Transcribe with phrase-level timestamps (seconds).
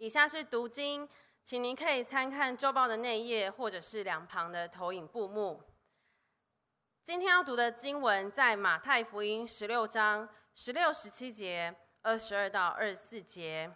[0.00, 1.06] 以下是读经，
[1.42, 5.62] 请您可以参看周报的内页或者是两旁的投影布幕。
[7.02, 13.70] 今天要读的经文在马太福音十六章十六、十七节、二十二到二十四节。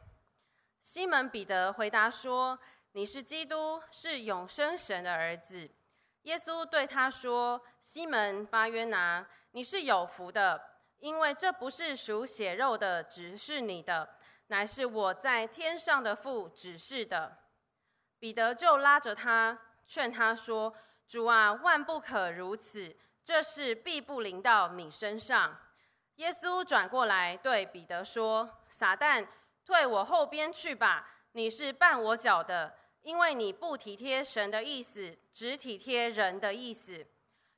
[0.82, 2.58] 西门彼得回答说
[2.92, 5.70] ：“你是基督，是永生神的儿子。”
[6.24, 10.58] 耶稣对他说：“西门巴约拿，你是有福的，
[11.00, 14.16] 因为这不是属血肉的只是你的，
[14.48, 17.38] 乃是我在天上的父指示的。”
[18.18, 20.74] 彼得就拉着他，劝他说
[21.06, 25.58] ：“主啊，万不可如此，这事必不临到你身上。”
[26.16, 29.26] 耶稣转过来对彼得说：“撒旦，
[29.64, 37.06] 退我后边去吧，你是绊我脚的。”因为你不体贴神的意思，只体贴人的意思。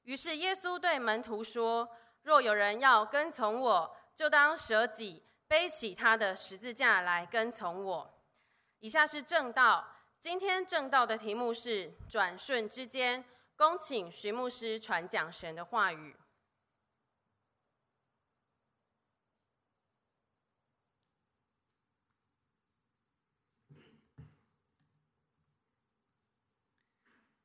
[0.03, 1.89] 于是耶稣对门徒说
[2.25, 8.15] ：“若有人要跟从我，就当舍己，背起他的十字架来跟从我。”
[8.81, 9.93] 以下是正道。
[10.19, 13.25] 今天正道的题目是“转瞬之间”，
[13.57, 16.17] 恭请徐牧师传讲神的话语。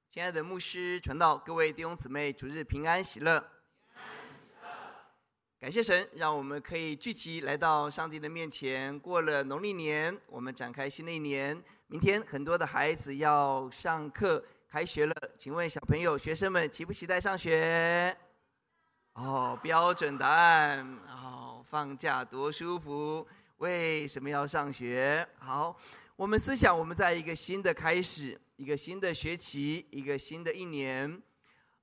[0.09, 3.60] 亲爱的牧师传道，各位弟兄姊妹，主日平安喜乐。
[5.61, 8.99] 感谢神，让我们可以聚集来到上帝的面前。
[8.99, 11.63] 过了农历年，我们展开新的一年。
[11.85, 15.15] 明天很多的孩子要上课，开学了。
[15.37, 18.17] 请问小朋友、学生们期不期待上学？
[19.13, 20.97] 哦，标准答案。
[21.07, 23.27] 哦，放假多舒服。
[23.57, 25.23] 为什么要上学？
[25.37, 25.79] 好，
[26.15, 28.41] 我们思想，我们在一个新的开始。
[28.55, 31.21] 一个新的学期，一个新的一年，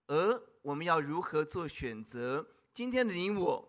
[0.08, 2.44] 而我们要如何做选择？
[2.78, 3.68] 今天的你我，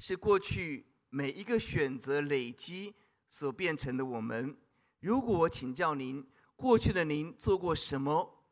[0.00, 2.92] 是过去每一个选择累积
[3.30, 4.58] 所变成的我们。
[4.98, 8.44] 如果我请教您，过去的您做过什么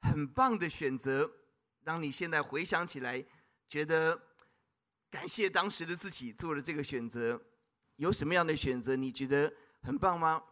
[0.00, 1.30] 很棒的选择？
[1.84, 3.24] 当你现在回想起来，
[3.68, 4.20] 觉得
[5.08, 7.40] 感谢当时的自己做了这个选择，
[7.98, 10.42] 有什么样的选择你觉得很棒吗？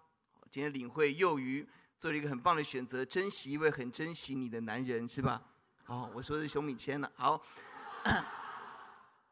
[0.52, 1.68] 今天领会幼鱼。
[1.98, 5.42] 做了一个很棒的选择，珍惜一位很珍惜你的男人，是吧？
[5.86, 7.10] 哦，我说的是熊米谦了。
[7.16, 7.42] 好，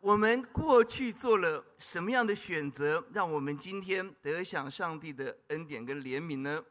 [0.07, 6.65] 我们过去做了什么样的选择，让我们今天得享上帝的恩典跟怜悯呢？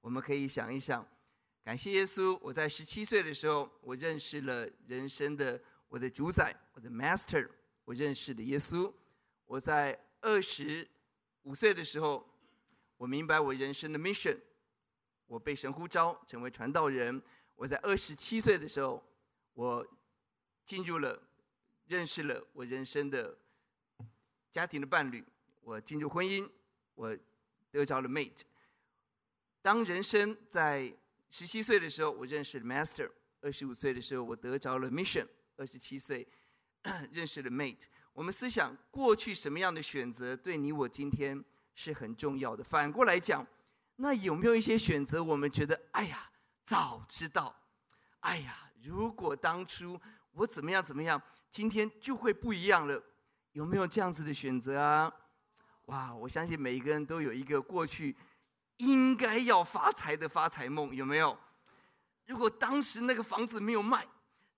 [0.00, 1.06] 我们可以想一想。
[1.62, 5.60] 感谢耶稣，我在十七岁的时候，我认识了人生的
[5.90, 7.46] 我的主宰，我的 Master，
[7.84, 8.90] 我认识了耶稣。
[9.44, 10.88] 我在二十
[11.42, 12.26] 五岁的时候，
[12.96, 14.38] 我明白我人生的 mission。
[15.26, 17.22] 我被神呼召成为传道人。
[17.54, 19.04] 我在二十七岁的时候，
[19.52, 19.86] 我
[20.64, 21.22] 进入了、
[21.88, 23.36] 认识了我人生的
[24.52, 25.24] 家庭的伴侣。
[25.62, 26.48] 我进入婚姻，
[26.94, 27.16] 我
[27.70, 28.42] 得着了 mate。
[29.60, 30.96] 当人生在
[31.30, 33.10] 十七岁的时候，我认识了 master；
[33.40, 35.26] 二十五岁的时候，我得着了 mission；
[35.56, 36.26] 二十七岁
[37.10, 37.86] 认识了 mate。
[38.12, 41.44] 我们思想过去什么样的选择，对你我今天
[41.74, 42.62] 是很重要的。
[42.62, 43.46] 反过来讲。
[44.00, 46.30] 那有没有一些选择，我们觉得，哎呀，
[46.64, 47.52] 早知道，
[48.20, 50.00] 哎呀，如果当初
[50.30, 51.20] 我怎么样怎么样，
[51.50, 53.02] 今天就会不一样了。
[53.52, 55.12] 有没有这样子的选择啊？
[55.86, 58.14] 哇，我相信每一个人都有一个过去
[58.76, 61.36] 应该要发财的发财梦，有没有？
[62.26, 64.06] 如果当时那个房子没有卖，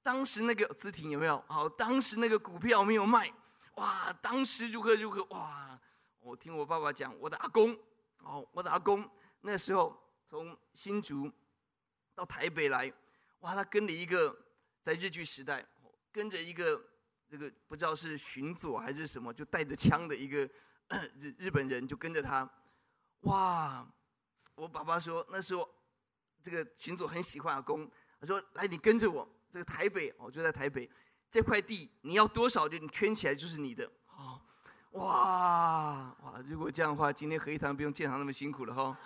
[0.03, 1.43] 当时那个资婷有没有？
[1.49, 3.33] 好，当时那个股票没有卖，
[3.77, 5.23] 哇，当时如何如何？
[5.31, 5.79] 哇，
[6.19, 7.79] 我听我爸爸讲，我的阿公，
[8.19, 9.09] 哦，我的阿公。
[9.43, 9.97] 那时候
[10.27, 11.31] 从新竹
[12.15, 12.93] 到台北来，
[13.39, 14.37] 哇，他跟了一个
[14.83, 15.65] 在日据时代，
[16.13, 16.81] 跟着一个
[17.29, 20.49] 这个不知道是巡佐还是什么，就带着枪的一个
[21.19, 22.49] 日日本人就跟着他，
[23.21, 23.87] 哇！
[24.55, 25.69] 我爸爸说那时候
[26.43, 30.91] 这个巡佐很喜欢阿公，他说来你跟着我，这个台北我就在台北
[31.31, 33.91] 这块地你要多少就你圈起来就是你的。
[34.93, 36.43] 哇哇！
[36.45, 38.99] 如果这样的话，今天合一堂不用建堂那么辛苦了哈。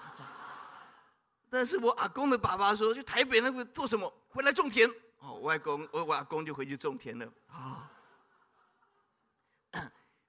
[1.50, 4.10] 但是我阿公的爸爸说，去台北那个做什么？
[4.30, 4.90] 回来种田。
[5.24, 7.90] 哦，外公我外公就回去种田了啊。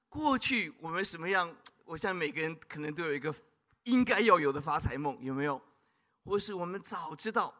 [0.07, 1.53] 过去我们什么样？
[1.83, 3.36] 我想每个人可能都有一个
[3.83, 5.62] 应该要有的发财梦，有没有？
[6.24, 7.53] 或是我们早知道。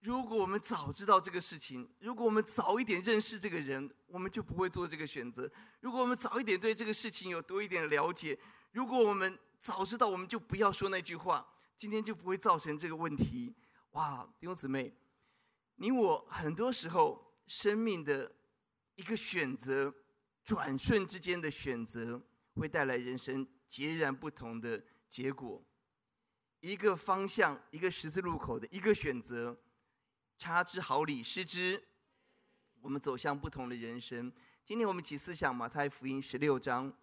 [0.00, 5.48] 如果我们早知道这个事情，如果我们早一点认识这个人，我们就不会做这个选择；
[5.80, 8.38] 如果我们早一点对这个事情有多一点了解，
[8.72, 11.46] 如果我们早知道，我们就不要说那句话，
[11.78, 13.54] 今天就不会造成这个问题。
[13.92, 14.92] 哇，弟兄姊妹，
[15.76, 18.32] 你我很多时候生命的
[18.94, 19.92] 一个选择，
[20.44, 22.22] 转瞬之间的选择，
[22.54, 25.64] 会带来人生截然不同的结果。
[26.60, 29.58] 一个方向，一个十字路口的一个选择，
[30.38, 31.82] 差之毫厘，失之，
[32.80, 34.32] 我们走向不同的人生。
[34.64, 36.96] 今天我们一起思想马太福音十六章，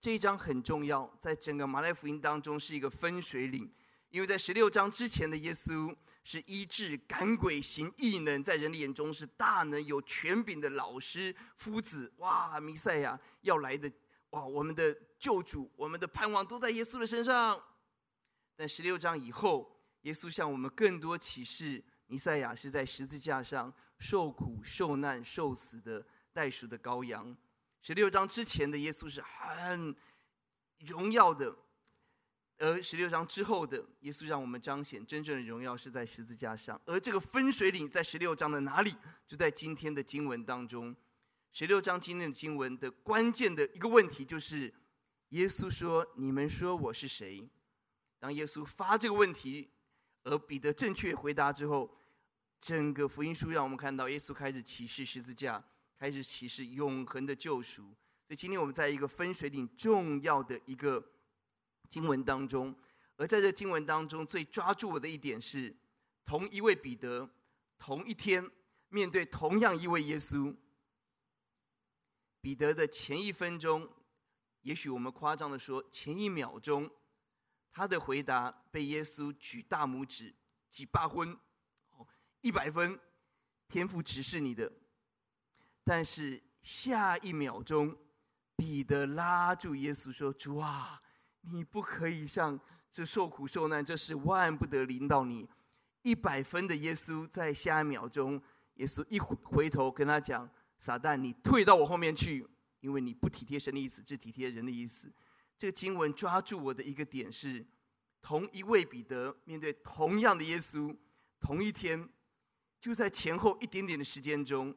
[0.00, 3.70] 这一章很重要，在整个马太福音当中是一个分水岭，
[4.12, 12.12] 因为在十六章之前的耶稣是医治、赶鬼、行异能，在人的眼中是大能、有权柄的老师、夫子。
[12.18, 13.90] 哇，弥赛亚要来的，
[14.30, 17.58] 哇，我们的救主，我们的盼望都在耶稣的身上。
[18.54, 27.34] 但十六章以后，耶稣向我们更多启示，弥赛亚是在十字架上受苦、受难、受死的代赎的羔羊。
[27.80, 29.96] 十六章之前的耶稣是很
[30.80, 31.56] 荣耀的。
[32.62, 38.94] 而十六章之后的耶稣让我们彰显真正的荣耀是在十字架上，而这个分水岭在十六章的哪里？
[39.26, 40.94] 就在今天的经文当中。
[41.50, 44.72] 十六章今天的经文的关键的一个问题就是，
[45.30, 47.50] 耶稣说：“你们说我是谁？”
[48.20, 49.68] 当耶稣发这个问题，
[50.22, 51.92] 而彼得正确回答之后，
[52.60, 55.60] 整个福音书让我们看到耶稣开始启示十字架，
[55.98, 57.82] 开始启示永恒的救赎。
[58.24, 61.04] 所以今天我们在一个分水岭重要的一个。
[61.92, 62.74] 经文当中，
[63.16, 65.76] 而在这经文当中，最抓住我的一点是，
[66.24, 67.28] 同一位彼得，
[67.76, 68.50] 同一天
[68.88, 70.56] 面对同样一位耶稣，
[72.40, 73.86] 彼得的前一分钟，
[74.62, 76.90] 也许我们夸张的说，前一秒钟，
[77.70, 80.34] 他的回答被耶稣举大拇指，
[80.70, 81.38] 几八分，
[82.40, 82.98] 一百分，
[83.68, 84.72] 天赋指示你的，
[85.84, 87.94] 但是下一秒钟，
[88.56, 91.00] 彼得拉住耶稣说：“主啊。”
[91.42, 92.58] 你不可以像
[92.92, 95.48] 这受苦受难，这是万不得临到你。
[96.02, 98.40] 一百分的耶稣，在下一秒钟，
[98.74, 100.48] 耶稣一回头跟他讲
[100.78, 102.46] ：“撒旦，你退到我后面去，
[102.80, 105.12] 因为你不体贴神的意思，只体贴人的意思。”
[105.56, 107.64] 这个经文抓住我的一个点是：
[108.20, 110.96] 同一位彼得面对同样的耶稣，
[111.38, 112.08] 同一天，
[112.80, 114.76] 就在前后一点点的时间中，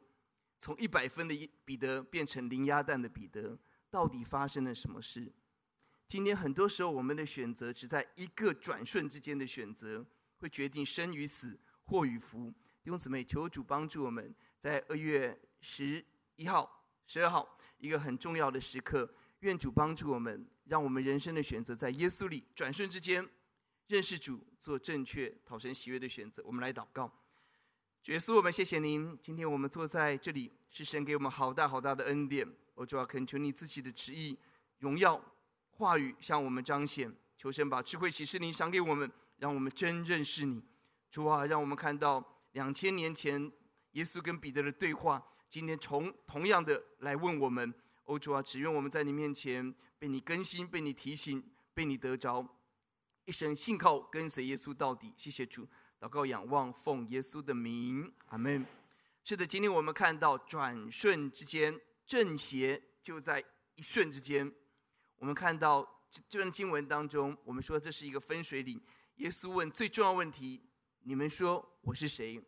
[0.59, 3.57] 从一百分的彼得变成零鸭蛋的彼得，
[3.89, 5.33] 到底发生了什么事？
[6.07, 10.05] 今天很多时候，我们的选择只在一个转瞬之间的选择，
[10.37, 12.53] 会决定生与死、祸与福。
[12.83, 16.05] 弟兄姊妹，求主帮助我们，在二月十
[16.35, 23.27] 一号、十二号一个很重要的时刻，愿主帮助我们，让我们人生的选择在耶稣里转瞬之间
[23.87, 26.43] 认识主，做正确讨神喜悦的选择。
[26.45, 27.11] 我们来祷告，
[28.03, 29.17] 主耶稣，我们谢谢您。
[29.19, 32.47] 今天我们坐在这里，是神给我们好大好大的恩典。
[32.75, 34.37] 我主要恳求你自己的旨意、
[34.77, 35.19] 荣耀。
[35.77, 40.63] 话语向我们彰显，求神把智慧启示灵赏给我们，让我们真认识你。
[41.11, 42.23] 主啊，让我们看到
[42.53, 43.51] 两千年前
[43.91, 47.73] 耶稣跟彼得的对话，今天从同样的来问我们。
[48.05, 51.43] 哦，主啊，只愿我们在你面前被你更新，被你提醒，
[51.73, 52.47] 被你得着，
[53.25, 55.13] 一生信靠跟随耶稣到底。
[55.17, 55.67] 谢谢主，
[55.99, 58.65] 祷告仰望奉耶稣的名，阿门。
[59.25, 63.43] 是的，今天我们看到转瞬之间，正邪就在
[63.75, 64.49] 一瞬之间。
[65.17, 68.81] 我们看到这这段经文当中，我们说这是一个分水岭。
[69.15, 70.61] 耶稣问最重要问题
[71.03, 72.41] ：“你们说我是谁？”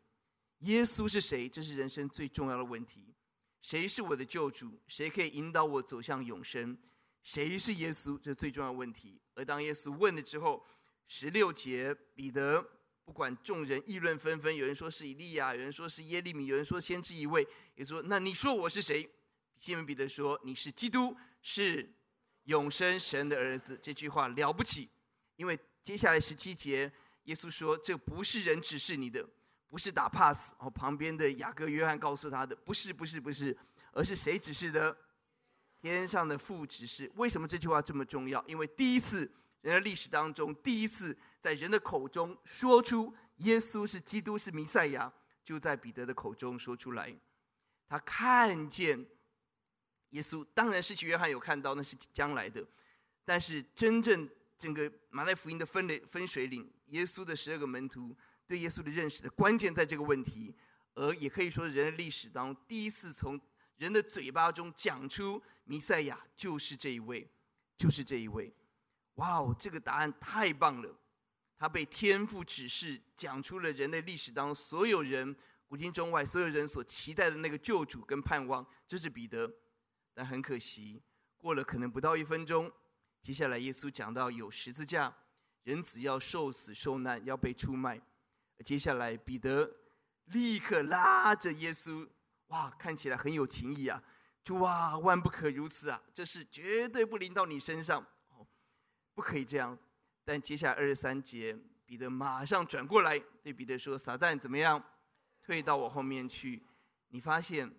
[0.61, 1.47] 耶稣是谁？
[1.47, 3.13] 这是人生最重要的问题。
[3.61, 4.79] 谁是我的救主？
[4.87, 6.77] 谁可以引导我走向永生？
[7.23, 8.17] 谁是耶稣？
[8.17, 9.21] 这是最重要的问题。
[9.35, 10.65] 而当耶稣问了之后，
[11.07, 12.65] 十六节，彼得
[13.05, 19.09] 不管众人议论纷纷，有人说是以利亚，有人说是耶利米，有人说先知一位，也说：“那你说我是谁？”
[19.59, 21.93] 西门彼得说：“你是基督，是。”
[22.47, 24.89] 永生神的儿子，这句话了不起，
[25.35, 26.89] 因为接下来十七节，
[27.23, 29.27] 耶稣说：“这不是人指示你的，
[29.67, 33.55] 不是打 pass。”哦，旁边的雅各、约翰告诉他的：“不是，不是，不是，
[33.91, 34.97] 而是谁指示的？
[35.81, 38.41] 天上的父指示。”为什么这句话这么重要？
[38.47, 45.11] 因为第一次人的历史当中，第一次在人的口中说出耶稣是基督、是弥赛亚，
[45.43, 47.13] 就在彼得的口中说出来。
[47.89, 49.05] 他看见。
[50.11, 52.65] 耶稣当然，施洗约翰有看到，那是将来的。
[53.25, 58.15] 但是真正整个马太福音的分类分水岭，耶稣的十二个门徒
[58.47, 60.55] 对耶稣的认识的关键在这个问题，
[60.95, 63.39] 而也可以说人类历史当中第一次从
[63.77, 67.29] 人的嘴巴中讲出弥赛亚就是这一位，
[67.77, 68.53] 就是这一位。
[69.15, 70.97] 哇哦，这个答案太棒了！
[71.59, 75.35] 他被天父指示，讲出了人类历史当中所有人
[75.67, 79.51] 古今中外所有人所期待的那个救主跟盼望，这是彼得。
[80.17, 80.99] 但很可惜，
[81.37, 82.71] 过了可能不到一分钟，
[83.21, 85.15] 接下来耶稣讲到有十字架，
[85.61, 88.01] 人子要受死受难，要被出卖。
[88.65, 89.71] 接下来彼得
[90.25, 92.09] 立刻拉着耶稣，
[92.47, 94.01] 哇，看起来很有情义啊！
[94.43, 96.01] 就哇，万不可如此啊！
[96.15, 98.47] 这事绝对不临到你身上，哦，
[99.13, 99.77] 不可以这样。
[100.25, 101.55] 但接下来二十三节，
[101.85, 104.83] 彼得马上转过来对彼得说：“撒旦怎么样？
[105.43, 106.63] 退到我后面去。”
[107.09, 107.71] 你发现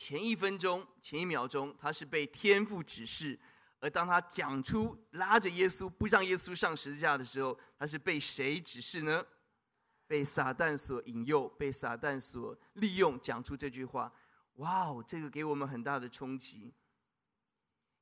[0.00, 3.38] 前一分钟、前一秒钟，他是被天父指示；
[3.80, 9.22] 而当他讲出拉着耶稣不让耶稣上十字架的时候，他是被谁指示呢？
[10.06, 14.10] 被撒旦所引诱，被撒旦所利用，讲出这句话。
[14.54, 16.72] 哇哦，这个给我们很大的冲击。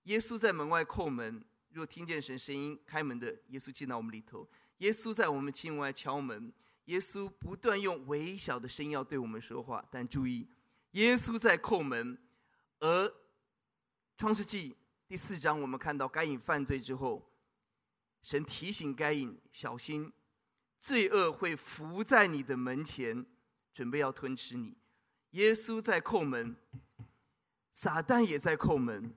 [0.04, 4.48] 耶稣在门外叩门，若听见神声音开门的，耶稣进到我们里头。
[4.76, 6.52] 耶稣在我们境外敲门，
[6.84, 9.84] 耶稣不断用微小的声音要对我们说话。
[9.90, 10.48] 但注意，
[10.92, 12.18] 耶稣在叩门。
[12.80, 13.12] 而
[14.16, 14.76] 创世纪
[15.06, 17.30] 第四章，我们看到该隐犯罪之后，
[18.22, 20.12] 神提醒该隐小心。
[20.80, 23.26] 罪恶会伏在你的门前，
[23.74, 24.76] 准备要吞吃你。
[25.30, 26.56] 耶稣在叩门，
[27.74, 29.12] 撒旦也在叩门。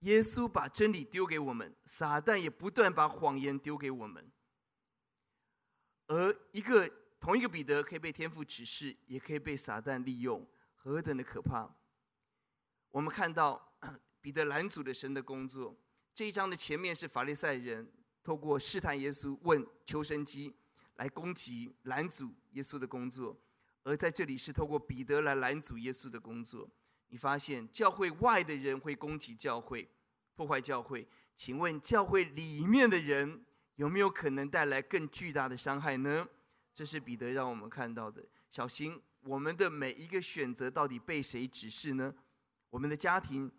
[0.00, 4.30] 耶稣把真理丢给我们，撒旦也不断把谎言丢给我们。
[6.06, 10.46] 而一个同一个彼得可以被天父指示，也可以被撒旦利用，
[10.76, 11.68] 何等的可怕！
[12.90, 13.72] 我们看到
[14.20, 15.76] 彼得拦阻了神的工作。
[16.14, 17.92] 这一章的前面是法利赛人。
[18.20, 20.54] 透过试探耶稣、问求生机
[20.96, 23.34] 来攻击、拦阻耶稣的工作，
[23.84, 26.68] 而在这里是透过彼得来拦阻耶稣的工作。
[27.06, 29.88] 你发现教会外的人会攻击教会、
[30.34, 31.08] 破坏教会，
[31.38, 33.46] 请问教会里面的人
[33.76, 36.28] 有没有可能带来更巨大的伤害呢？
[36.78, 38.24] 这是彼得让我们看到的。
[38.52, 42.14] 小心我们的每一个选择到底被谁指示呢？
[42.70, 43.50] 我们的家庭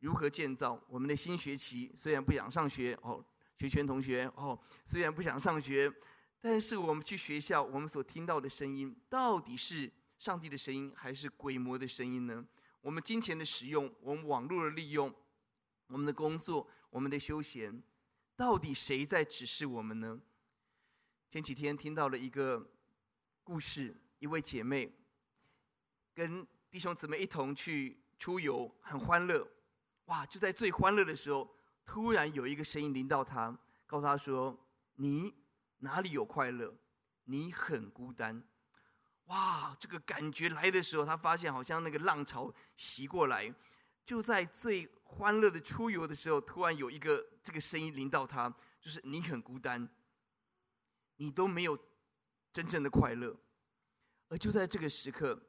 [0.00, 0.78] 如何建造？
[0.86, 3.24] 我们的新学期虽然不想上学哦。
[3.58, 5.90] 学权同学哦，虽然不想上学，
[6.38, 12.46] 但是我们去学校，我们所听到的声音，到底是上帝的声音，还是鬼魔的声音呢？
[12.82, 15.10] 我们金钱的使用，我们网络的利用，
[15.86, 17.82] 我们的工作，我们的休闲，
[18.36, 20.20] 到底谁在指示我们呢？
[21.28, 22.70] 前几天听到了一个
[23.42, 24.96] 故事，一位姐妹
[26.14, 29.46] 跟弟兄姊妹一同去出游，很欢乐，
[30.06, 30.24] 哇！
[30.26, 31.54] 就在最欢乐的时候。
[31.88, 33.56] 突然有一个声音临到他，
[33.86, 34.58] 告诉他说
[34.98, 35.32] ：“你
[35.78, 36.74] 哪里有快乐？
[37.26, 38.42] 你很孤单。”
[39.26, 39.76] 哇！
[39.78, 43.54] 这个感觉来的时候，他发现好像那个浪潮袭过来。
[44.04, 49.88] 就在最欢乐的出游的时候，突然有一个这个声音临到他，就是你很孤单，
[51.16, 51.78] 你都没有
[52.52, 53.36] 真正的快乐。
[54.28, 55.40] 而就在这个时刻，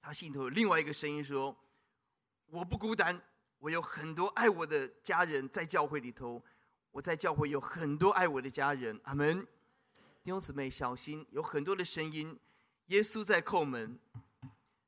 [0.00, 1.56] 他心头有另外一个声音说
[2.46, 3.20] ：“我不孤单。”
[3.60, 6.42] 我有很多爱我的家人在教会里头，
[6.92, 8.98] 我在教会有很多爱我的家人。
[9.04, 9.46] 阿门。
[10.22, 12.40] 弟兄姊妹，小心，有很多的声音。
[12.86, 13.98] 耶稣在叩门，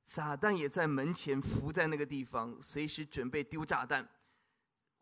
[0.07, 4.09] 撒旦也在门前伏在那个地方，随时准备丢炸弹、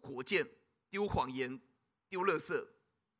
[0.01, 0.45] 火箭、
[0.89, 1.61] 丢谎言、
[2.09, 2.67] 丢垃圾、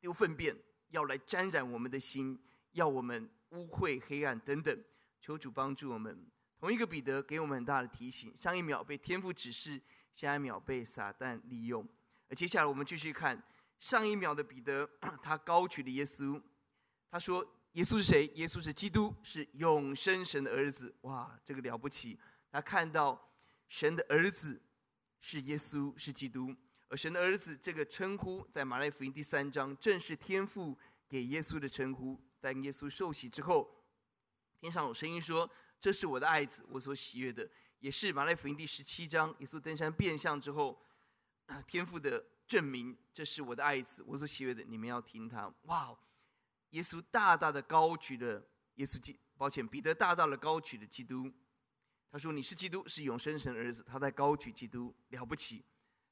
[0.01, 0.53] 丢粪便，
[0.91, 2.39] 要来沾染我们的心，
[2.73, 4.83] 要我们污秽、黑暗等等。
[5.19, 6.25] 求主帮助我们。
[6.59, 9.81] 同一个彼得给我们很大的提醒：上一秒被天父指示。
[10.13, 11.87] 下一秒被撒旦利用，
[12.27, 13.41] 而接下来我们继续看
[13.79, 14.85] 上一秒的彼得，
[15.23, 16.41] 他高举了耶稣，
[17.09, 18.27] 他说：“耶稣是谁？
[18.35, 22.19] 耶稣是基督，是永生神的儿子。”哇，这个了不起！
[22.51, 23.31] 他看到
[23.69, 24.61] 神的儿子
[25.21, 26.53] 是耶稣，是基督，
[26.91, 32.19] 而神的儿子这个称呼，在马太福音第三章正是天父给耶稣的称呼。
[32.37, 33.85] 在耶稣受洗之后，
[34.59, 40.77] 天上有声音说：“这是我的爱子，我所喜悦的。”也是马太福音第十七章，耶稣登山变相之后，
[41.65, 45.47] 天父的证明，这是我的爱子，我所喜悦的，你们要听他。
[45.63, 45.97] 哇！
[46.71, 48.45] 耶稣大大的高举了
[48.75, 51.31] 耶稣基，抱歉，彼得大大的高举了基督。
[52.11, 55.63] 他说：“你是基督，是永生神的儿子。”他在高举基督，了不起。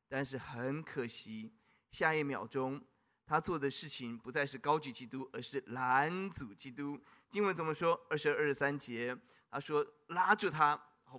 [0.09, 1.53] 但是很可惜，
[1.91, 2.83] 下一秒钟，
[3.25, 6.99] 他做的事情不再是高举基督，而是拦阻基督。
[7.29, 7.97] 经文怎么说？
[8.09, 9.15] 二十二、二十三节，
[9.49, 10.77] 他说：“拉住他。”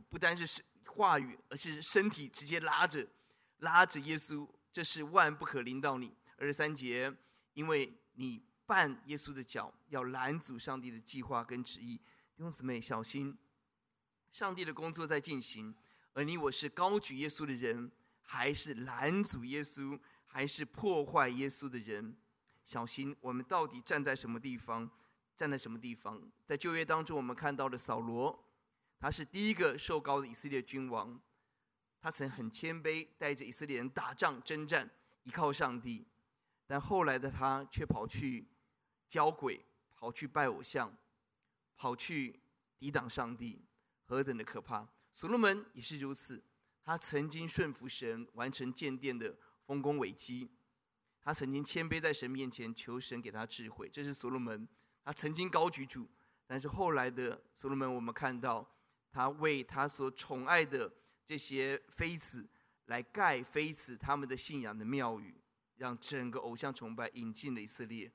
[0.09, 3.05] 不单是话语，而是身体直接拉着，
[3.59, 6.15] 拉着耶稣，这是万不可临到你。
[6.37, 7.13] 二十三节，
[7.55, 11.97] 因为你绊耶稣的脚，要拦阻上帝的计划跟旨意。
[11.97, 13.37] 弟兄姊妹，小心，
[14.33, 15.75] 上帝的工作在进行，
[16.13, 17.91] 而你我是高举耶稣的人，
[18.33, 22.17] 还是拦阻耶稣，还是破坏耶稣的人？
[22.65, 24.89] 小心，我们到底站在什么地方？
[25.37, 26.31] 站在什么地方？
[26.45, 28.49] 在旧约当中，我们看到了扫罗。
[29.01, 31.21] 他是第一个受膏的以色列君王，
[32.01, 34.89] 他曾很谦卑，带着以色列人打仗征战，
[35.25, 36.07] 依靠上帝。
[36.69, 38.47] 但后来的他却跑去
[39.09, 39.61] 交鬼，
[39.97, 40.97] 跑去拜偶像，
[41.75, 42.39] 跑去
[42.79, 43.65] 抵挡上帝，
[44.05, 44.87] 何等的可怕！
[45.13, 46.41] 所罗门也是如此，
[46.91, 49.33] 他曾经顺服神，完成建殿的
[49.65, 50.51] 丰功伟绩，
[51.23, 54.67] 他曾经谦卑在神面前求神给他智慧，这是所罗门。
[55.05, 56.11] 他曾经高举主，
[56.49, 58.69] 但是后来的所罗门，我们看到
[59.13, 60.93] 他为他所宠爱的
[61.25, 62.45] 这些妃子
[62.87, 65.41] 来盖妃子他们的信仰的庙宇，
[65.77, 68.11] 让整个偶像崇拜引进了以色列。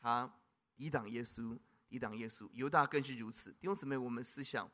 [0.00, 0.28] 他
[0.74, 1.56] 抵挡耶稣，
[1.88, 2.50] 抵挡耶稣。
[2.52, 3.52] 犹大更是如此。
[3.52, 4.68] 弟兄姊妹，我们思想，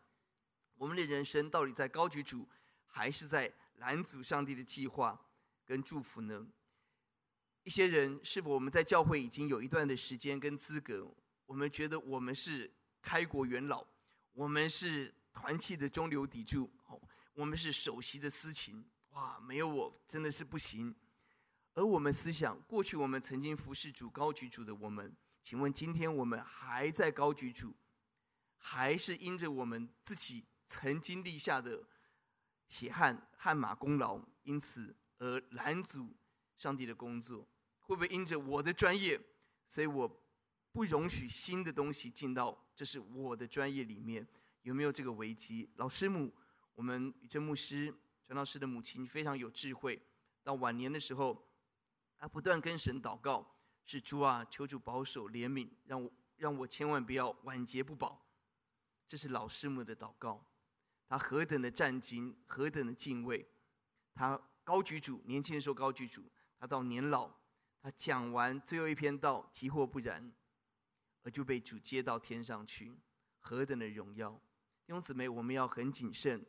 [0.77, 2.49] 我们的人生到底在高举主，
[2.95, 5.19] 还是在拦阻上帝的计划
[5.65, 6.47] 跟祝福呢？
[7.65, 11.11] 一些人是否我们在教会已经有一段的时间跟资格？
[11.47, 12.71] 我们觉得我们是
[13.01, 13.87] 开国元老，
[14.33, 17.01] 我们是团契的中流砥柱，哦，
[17.33, 20.95] 我们是首席的司琴，哇，没有我真的是不行。
[21.75, 27.75] 而我们思想，过去我们曾经服侍主、高举主的我们，请问今天我们还在高举主，
[28.59, 31.83] 还是因着我们自己曾经立下的
[32.73, 36.09] 血汗、汗马功劳，因此而拦阻
[36.57, 37.47] 上帝的工作？
[37.81, 39.21] 会不会因着我的专业，
[39.69, 40.09] 所以我
[40.73, 44.27] 不容许新的东西进到这是我的专业里面？
[44.63, 45.69] 有没有这个危机？
[45.77, 46.33] 老师母，
[46.75, 47.95] 我们宇正牧师
[48.27, 50.01] 传道师的母亲非常有智慧。
[50.43, 51.47] 到晚年的时候，
[52.17, 58.25] 她不断跟神祷告：“是主啊，求主保守怜悯，让我让我千万不要晚节不保。”
[59.07, 60.43] 这是老师母的祷告。
[61.13, 63.47] 他何等的战兢，何等的敬畏。
[64.15, 66.25] 他高举主，年轻的时候高举主，
[66.59, 67.31] 他到年老。
[67.83, 70.33] 他讲完最后一篇道，即或不然，
[71.23, 72.99] 而就被主接到天上去，
[73.41, 74.31] 何等的荣耀！
[74.87, 76.43] 弟兄姊妹，我们要很谨慎。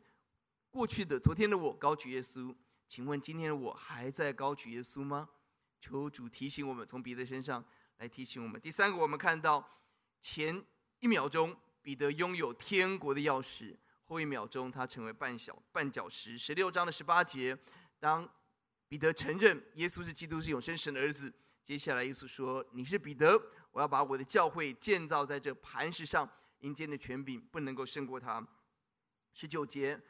[0.70, 2.56] 过去的、昨天的我高举耶稣，
[2.86, 5.28] 请问今天的我还在高举耶稣吗？
[5.78, 7.62] 求主提醒我们，从彼得身上
[7.98, 8.58] 来提醒我们。
[8.58, 9.68] 第三个，我们看到
[10.22, 10.64] 前
[11.00, 16.38] 一秒钟彼得拥有天国的钥匙，后一秒钟他成为绊脚绊脚石。
[16.38, 17.58] 十六章的十八节，
[17.98, 18.28] 当。
[18.86, 21.32] 彼得承认耶稣是基督，是永生神的儿子。
[21.64, 23.36] 接下来，耶稣说：“你是彼得，
[23.72, 26.30] 我要把我的教会建造在这磐石上，
[26.60, 28.46] 阴间的权柄不能够胜过他。”
[29.32, 30.00] 十九节，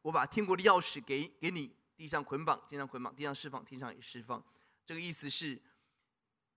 [0.00, 4.42] 我把天国的钥匙给给你，地上捆绑，天上捆绑；地上释放，天上也释放。
[4.86, 5.60] 这个意思是，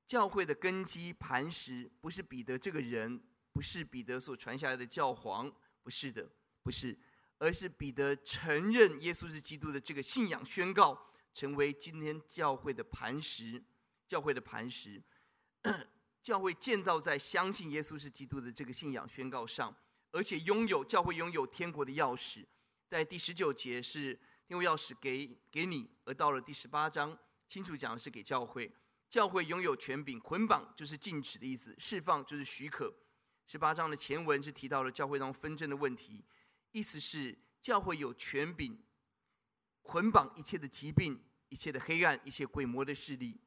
[0.08, 5.52] 教会的根基磐石不是彼得这个人，不是彼得所传下来的教皇，
[5.84, 6.30] 不是的，
[6.70, 6.96] 不是，
[7.40, 11.08] 而是彼得承认耶稣是基督的这个信仰宣告。
[11.34, 13.64] 成为今天教会的磐石，
[14.08, 15.02] 教会的磐石，
[16.22, 19.76] 教会建造在相信耶稣是基督的这个信仰宣告上，
[20.12, 22.46] 而且拥有教会拥有天国的钥匙。
[22.88, 24.14] 在第十九节是
[24.46, 28.72] 天国钥匙给给你，而到了第十八章，清楚讲的是给教会，
[29.10, 32.94] 教会拥有权柄，捆绑就是禁止的意思，释放就是许可。
[33.46, 36.24] 十八章的前文是提到了教会当中纷争的问题，
[36.72, 38.78] 意思是教会有权柄。
[39.82, 43.40] 捆绑一切的疾病、一切的黑暗、一切鬼魔的势力，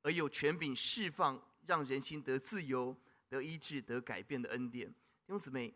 [0.00, 2.96] 而有权柄释放，让人心得自由、
[3.28, 4.88] 得医治、得改变的恩典。
[4.88, 4.94] 弟
[5.26, 5.74] 兄姊妹，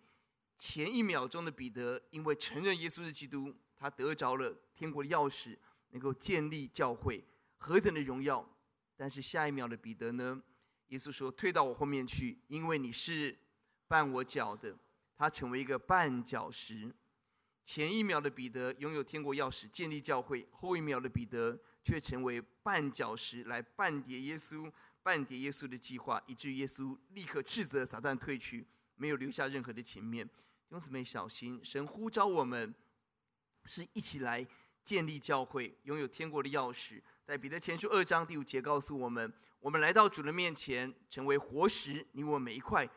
[0.57, 5.59] 前一秒钟的彼得因为承认耶稣是基督，他得着了天国的钥匙，
[5.90, 7.22] 能够建立教会，
[7.59, 8.48] 何等的荣耀！
[8.96, 10.42] 但是下一秒的彼得呢？
[10.87, 13.38] 耶稣说：“退到我后面去，因为你是
[13.87, 14.74] 绊我脚的。”
[15.18, 16.94] 他成为一个绊脚石。
[17.66, 24.72] 前一秒的彼得拥有天国钥匙，建立教会；后一秒的彼得却成为绊脚石，来绊跌耶稣、
[25.04, 30.26] 绊跌耶稣的计划，以至于耶稣立刻斥责撒旦退去，没有留下任何的情面。
[30.26, 31.61] 弟兄姊妹，小心！
[31.62, 32.74] 神呼召我们
[33.64, 34.46] 是一起来
[34.83, 37.02] 建立教会，拥有天国的钥匙。
[37.24, 42.07] 在彼得前书二章第五节告诉我们：我们来到主的面前，成为活石。
[42.12, 42.88] 你我每一块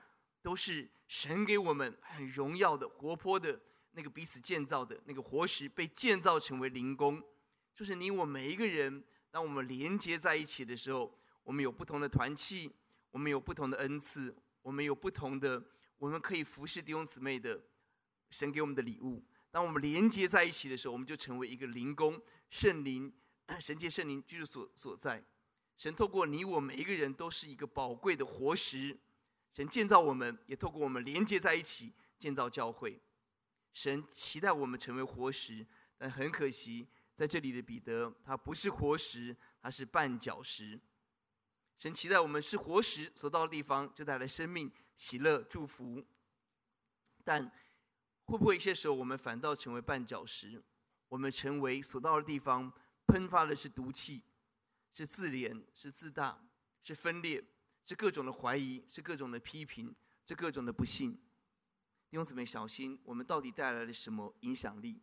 [0.41, 3.59] 都是神给我们很荣耀的、活泼的。
[3.93, 7.21] 那个彼此建造的那个活石被建造成为灵宫，
[7.75, 12.71] 就是你我每一个人，当我们连接在一起的时候，我们有不同的团契，
[13.11, 15.61] 我们有不同的恩赐，我们有不同的
[15.97, 17.61] 我们可以服侍弟兄姊妹的
[18.29, 19.21] 神给我们的礼物。
[19.51, 22.17] 当我们连接在一起的时候，我们就成为一个灵宫，
[22.49, 23.11] 圣灵
[23.59, 25.21] 神借圣灵居住所所在。
[25.75, 28.97] 神透过你我每一个人都是一个宝贵的活石，
[29.53, 32.99] 神建造我们，也透过我们连接在一起建造教会。
[33.73, 35.65] 神期待我们成为活石，
[35.97, 40.79] 但很可惜，在这里的彼得他不是活石，他是绊脚石。
[41.77, 46.05] 神期待我们是活石，所到的地方就带来生命、喜乐、祝福。
[47.23, 47.51] 但
[48.25, 50.61] 会不会一些时候我们反倒成为绊脚石？
[51.09, 52.71] 我们成为所到的地方
[53.07, 54.23] 喷发的是毒气，
[54.93, 56.41] 是自怜，是自大，
[56.83, 57.43] 是分裂，
[57.91, 59.93] 是各种的怀疑，是各种的批评，
[60.25, 61.11] 是各种的不信。
[62.09, 62.97] 弟兄姊妹，小心！
[63.03, 65.01] 我们到底带来了什么影响力？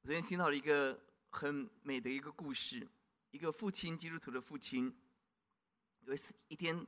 [0.00, 2.88] 我昨天听到了一个很美的一个故事，
[3.30, 4.96] 一个父亲，基督徒的父亲，
[6.06, 6.86] 有一次一天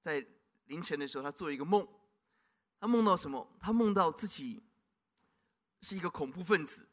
[0.00, 0.26] 在
[0.64, 1.86] 凌晨的时候，他做了一个梦。
[2.80, 3.48] 他梦到什么？
[3.60, 4.60] 他梦到自己
[5.82, 6.88] 是一个恐怖分子，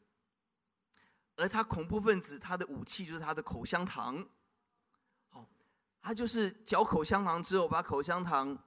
[1.34, 4.24] 而他恐怖分子他的武器就是他的口香糖。
[6.02, 8.58] 他就是嚼口香糖之后，把口香糖，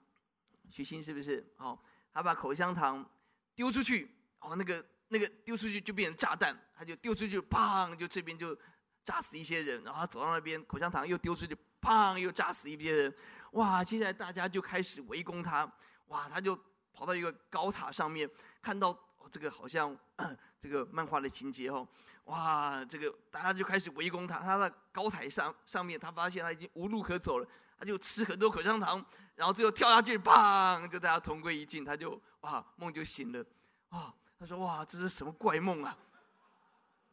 [0.70, 1.46] 许昕是不是？
[1.58, 1.78] 哦，
[2.12, 3.08] 他把口香糖
[3.54, 4.84] 丢出去，哦，那个。
[5.10, 8.58] 那个丢出去就变成炸弹，他就丢出去，砰，就这边就
[9.04, 9.82] 炸死一些人。
[9.84, 13.16] 然后他走到那边，口香糖又丢出去，砰，又炸死一些人。
[13.52, 13.84] 哇！
[13.84, 15.72] 接下来大家就开始围攻他。
[16.08, 16.28] 哇！
[16.28, 16.60] 他就
[16.92, 18.28] 跑到一个高塔上面，
[18.64, 18.98] 看到，
[19.32, 19.96] 这个好像
[20.60, 21.88] 这个漫画的情节哦。
[22.26, 22.84] 哇！
[22.86, 24.40] 这个大家就开始围攻他。
[24.40, 29.04] 他在高台上上面，他发现他已经无路可走了，他就吃很多口香糖，
[29.36, 31.86] 然后最后跳下去，砰，就大家同归于尽。
[31.86, 33.46] 他就哇，梦就醒了。
[33.90, 34.14] 哇！
[34.38, 35.98] 他说：“哇，这是什么怪梦啊？”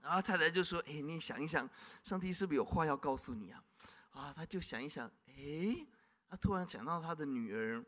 [0.03, 1.69] 然后太太就说：“哎，你想一想，
[2.03, 3.63] 上帝是不是有话要告诉你啊？”
[4.13, 5.87] 啊，他就想一想，哎，
[6.29, 7.85] 他突然想到他的女儿。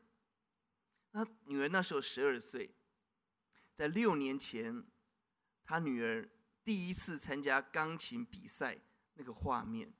[1.13, 2.71] 他女儿那时候十二岁，
[3.75, 4.85] 在六年前，
[5.65, 6.29] 他女儿
[6.65, 8.79] 第一次参加钢琴比赛
[9.15, 9.93] 那个画面，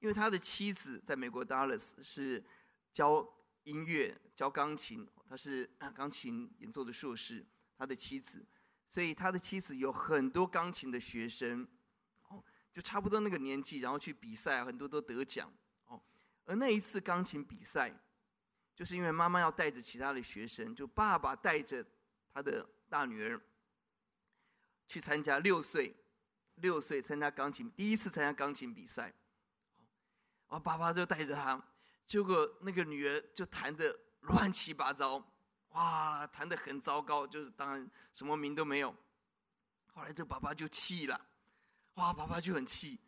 [0.00, 2.44] 因为他的妻子在美国 Dallas 是
[2.92, 3.26] 教
[3.62, 7.46] 音乐、教钢琴，他是钢琴演奏的硕士。
[7.76, 8.46] 他的妻子，
[8.88, 11.66] 所以他的妻子有很多钢琴的学生，
[12.28, 15.52] 哦，就差不多那个年纪，然后去比赛，很多都得奖，
[15.86, 16.00] 哦。
[16.44, 17.92] 而那一次钢琴比赛，
[18.76, 21.84] 就是因为妈妈要带着其他的学生，就爸爸带着
[22.34, 23.40] 他的大女儿
[24.88, 25.94] 去参加六岁，
[26.56, 29.14] 六岁参加钢琴，第一次参加钢琴比赛，
[30.48, 31.64] 哦，爸爸就带着他，
[32.08, 35.30] 结果那个女儿就弹得乱七八糟。
[35.70, 38.94] 哇，弹得很糟糕，就是当然什么名都没有。
[39.92, 41.20] 后来这爸爸就气了，
[41.94, 43.00] 哇，爸爸就很气。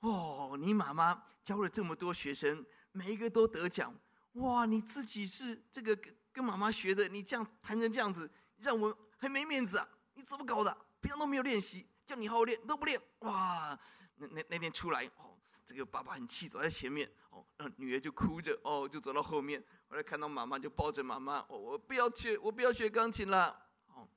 [0.00, 3.94] 哦，你妈妈教了这么多学生，每一个都得奖。
[4.32, 8.30] 哇，你自己是这个跟跟妈妈学的，你这样弹成这样子，
[8.62, 9.88] 让我很没面子啊！
[10.14, 10.76] 你怎么搞的？
[11.00, 13.00] 平常都没有练习，叫你好好练都不练。
[13.20, 13.78] 哇，
[14.16, 17.10] 那那那天出来，哦，这个爸爸很气，走在前面。
[17.30, 17.44] 哦，
[17.76, 19.62] 女儿就哭着，哦，就走到后面。
[19.88, 23.70] 后来看到妈妈，就抱着妈妈，哦，我不要学，我不要学钢琴了。
[23.86, 24.08] 哦，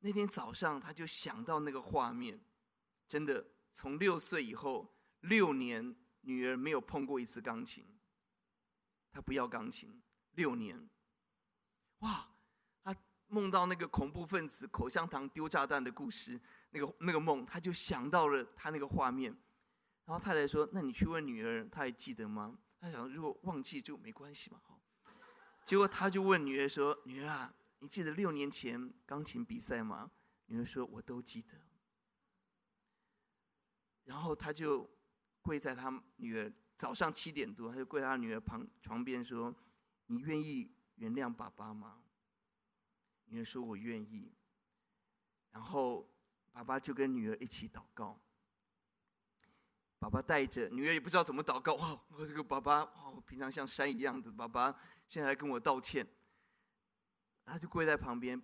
[0.00, 2.40] 那天早上他就想到那个画面，
[3.08, 7.86] 真的，从六岁以后六年，女儿没有碰过一次钢琴。
[9.10, 10.88] 他不要钢琴六年，
[12.00, 12.33] 哇！
[13.34, 19.36] 梦到那个恐怖分子口香糖丢炸弹的故事，那个那个梦，他就想到了他那个画面。
[20.04, 24.60] 然后太太说：“那你去问女儿，她还记得吗？”他想，如果忘记就没关系嘛。
[24.62, 24.80] 好，
[25.66, 30.08] 结果他就问女儿说：“女儿啊，你记得六年前钢琴比赛吗？”
[30.46, 31.60] 女儿说：“我都记得。”
[34.04, 34.88] 然后他就
[35.42, 39.52] 跪在他女儿早上七点多，他就跪在他女儿旁床边说
[40.06, 42.02] ：“你愿意原谅爸爸吗？”
[43.34, 44.32] 女儿说：“我愿意。”
[45.50, 46.08] 然后
[46.52, 48.20] 爸爸就跟女儿一起祷告。
[49.98, 52.00] 爸爸带着女儿也不知道怎么祷告，哇！
[52.10, 56.06] 我这个爸爸哦，平常像山一样的爸爸，现在来跟我道歉。
[57.44, 58.40] 他就跪在旁边，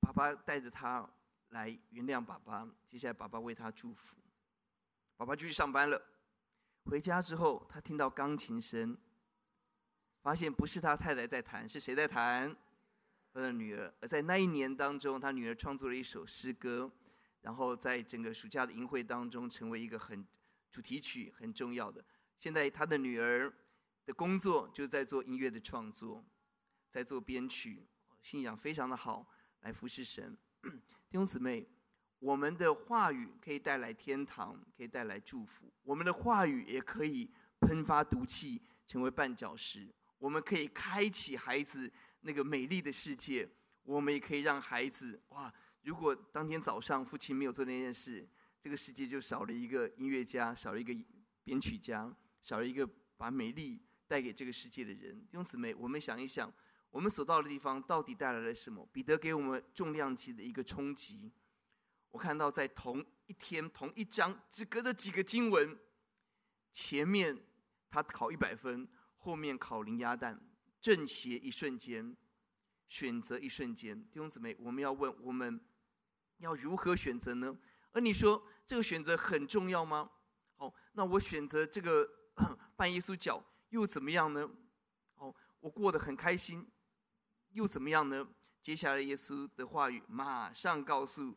[0.00, 1.08] 爸爸带着他
[1.50, 2.68] 来原谅爸爸。
[2.86, 4.16] 接下来爸爸为他祝福，
[5.16, 6.00] 爸爸就去上班了。
[6.84, 8.96] 回家之后，他听到钢琴声，
[10.20, 12.54] 发现不是他太太在弹，是谁在弹？
[13.34, 13.92] 他的女儿。
[14.00, 16.90] 而在那一年当中，他女儿创作了一首诗歌，
[17.42, 20.26] 然后在整个暑假的营会当中，成为一个很。
[20.70, 22.04] 主题曲很重要的。
[22.36, 23.48] 现在他的女儿
[24.04, 26.24] 的工作就在做音乐的创作，
[26.90, 27.86] 在做编曲，
[28.20, 29.24] 信仰非常的好，
[29.60, 30.36] 来服侍神。
[31.08, 31.64] 弟兄姊妹，
[32.18, 39.94] 我们的话语可以带来天堂，可以带来祝福；我们的话语也可以喷发毒气，成为绊脚石。
[40.18, 41.88] 我们可以开启孩子
[42.24, 43.48] 那个美丽的世界，
[43.84, 45.50] 我们也可以让孩子哇！
[45.82, 48.28] 如果当天早上父亲没有做那件事。
[48.64, 50.94] 这个世界就少了一个音乐家，少了一个
[51.42, 52.10] 编曲家，
[52.42, 55.20] 少了一个把美丽带给这个世界的人。
[55.20, 56.50] 弟兄姊妹，我们想一想，
[56.88, 58.88] 我们所到的地方到底带来了什么？
[58.90, 61.30] 彼得给我们重量级的一个冲击。
[62.10, 65.78] 我看到在同一天同一章，只隔着几个经文，
[66.72, 67.38] 前面
[67.90, 70.40] 他考一百分，后面考零鸭蛋，
[70.84, 72.14] 正邪一瞬间，
[72.90, 73.98] 选择一瞬间。
[74.10, 75.58] 弟兄姊妹，我们要问：我们
[76.36, 77.56] 要如何选择呢？
[77.92, 80.10] 而你说这个选择很重要吗？
[80.56, 82.06] 好，那我选择这个
[82.76, 84.46] 绊耶稣脚又怎么样呢？
[85.14, 86.70] 哦，我过得很开心，
[87.52, 88.28] 又怎么样呢？
[88.60, 91.34] 接下来耶稣的话语马上告诉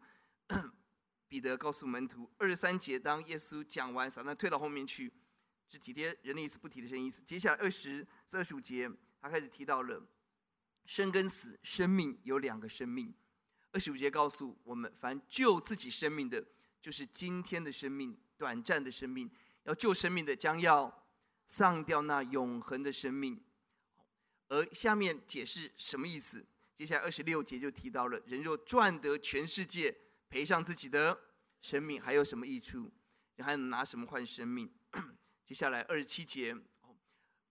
[1.29, 5.13] 彼得，告诉门徒二十三节，当耶稣讲完，撒旦退到后面去，
[5.69, 7.21] 是体贴人的意思，不体贴神的意思。
[7.21, 10.01] 接下来二十至二十五节，他开始提到了
[10.85, 13.13] 生跟死，生命有两个生命。
[13.71, 16.43] 二十五节告诉我们，凡救自己生命的，
[16.81, 19.29] 就是今天的生命，短暂的生命；
[19.63, 21.05] 要救生命的，将要
[21.45, 23.39] 丧掉那永恒的生命。
[24.47, 26.45] 而下面解释什么意思？
[26.75, 29.95] 接下来二十六节就提到了：人若赚得全世界，
[30.29, 31.19] 赔上自己的
[31.61, 32.91] 生命，还有什么益处？
[33.35, 34.71] 你还能拿什么换生命？
[35.45, 36.55] 接下来二十七节，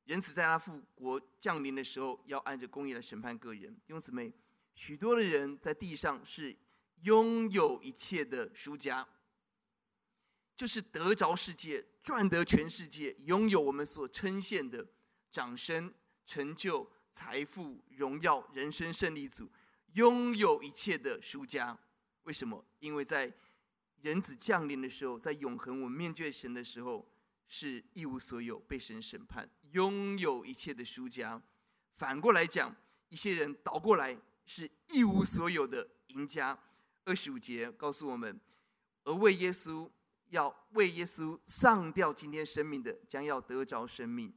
[0.07, 3.73] 人子在他复国降临的时候，要按着公义来审判个人。
[3.85, 4.33] 弟兄姊妹，
[4.75, 6.57] 许多的人在地上是
[7.03, 9.07] 拥有一切的输家，
[10.57, 14.89] 就是得着世界，赚得全世界，拥有我们所称羡的
[15.31, 15.95] 掌声。
[16.29, 19.49] 成就、财富、荣耀、人生胜利组，
[19.93, 21.79] 拥有一切的输家，
[22.25, 22.67] 为什么？
[22.81, 23.33] 因为在
[24.03, 27.09] 人子降临的时候，在永恒我们面对神的时候，
[27.49, 31.41] 是一无所有，被神审判，拥有一切的输家。
[31.95, 32.75] 反过来讲，
[33.09, 36.59] 一些人倒过来是一无所有的赢家。
[37.05, 38.41] 二十五节告诉我们，
[39.05, 39.89] 而为耶稣
[40.31, 44.35] 要为耶稣丧掉今天生命的，将要得着生命。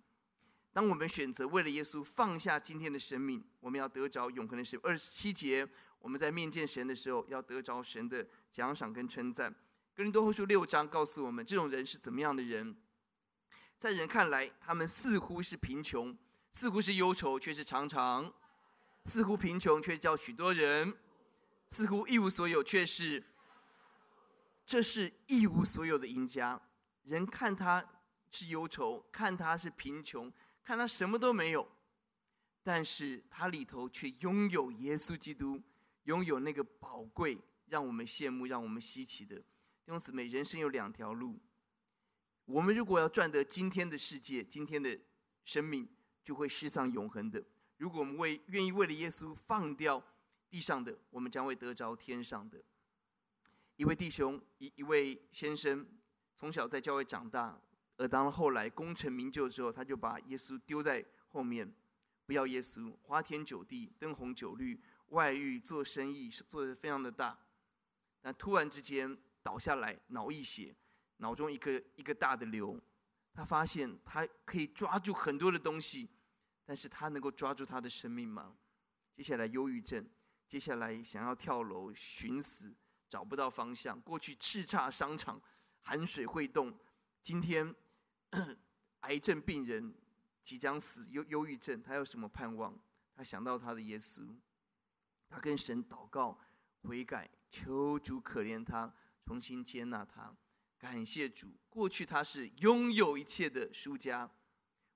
[0.71, 4.87] 当我们选择为了耶稣放下今天的生命，我们要得着永恒的生命。
[4.87, 5.67] 二十七节，
[5.97, 9.53] 我们在面见神的时候，要得着神的奖赏跟称赞。
[9.95, 12.77] 哥林多后书六章告诉我们，这种人是怎么样的人？
[13.79, 16.15] 在人看来，他们似乎是贫穷，
[16.51, 18.29] 似乎是忧愁，却是常常；
[19.05, 20.91] 似乎贫穷，却叫许多人；
[21.71, 23.23] 似乎一无所有，却是。
[24.65, 26.61] 这是一无所有的赢家。
[27.03, 27.83] 人看他
[28.29, 30.31] 是忧愁，看他是贫穷。
[30.61, 31.67] 看他什么都没有，
[32.61, 35.59] 但是他里头却拥有耶稣基督，
[36.03, 39.37] 拥有那个宝贵，让我们羡慕、让我们稀奇的。
[39.37, 41.39] 弟兄姊妹，人生有两条路。
[42.49, 44.99] 我们如果要赚得今天的世界、今天的
[45.45, 45.87] 生命，
[46.23, 47.39] 就会失丧永恒的；
[47.77, 50.03] 如果我们为愿意为了耶稣放掉
[50.49, 52.59] 地上的，我们将会得着天上的。
[53.75, 55.85] 一位弟兄，一一位先生，
[56.35, 57.61] 从小在教会长大。
[57.97, 61.71] 而当后来功成名就之后，他就把耶稣丢在后面，
[62.25, 67.37] 不要耶稣，花天酒地、灯红酒绿、外遇、做生意，做得非常的大。
[68.21, 70.75] 但突然之间倒下来，脑溢血，
[71.19, 72.77] 脑中一个一个大的瘤。
[73.33, 76.09] 他发现他可以抓住很多的东西，
[76.65, 78.57] 但是他能够抓住他的生命吗？
[79.15, 80.05] 接下来忧郁症，
[80.47, 82.75] 接下来想要跳楼寻死，
[83.07, 84.01] 找不到方向。
[84.01, 85.41] 过去叱咤商场，
[85.81, 86.77] 含水会动，
[87.21, 87.73] 今天。
[89.01, 89.95] 癌症病人
[90.43, 92.77] 即将死，忧忧郁症，他有什么盼望？
[93.15, 94.35] 他想到他的耶稣，
[95.29, 96.37] 他跟神祷告
[96.83, 98.93] 悔改，求主可怜他，
[99.25, 100.35] 重新接纳他。
[100.79, 104.27] 感谢主，过去他是拥有一切的输家，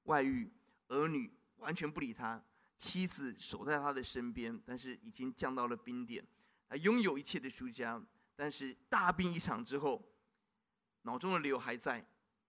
[0.04, 0.50] 外遇，
[0.88, 2.42] 儿女完全不理他，
[2.78, 6.26] 妻子守在他的身边，但是已经降到了冰点。
[6.70, 8.02] 他拥有一切的输家，
[8.34, 10.02] 但是大病一场之后，
[11.02, 12.04] 脑中的瘤还在。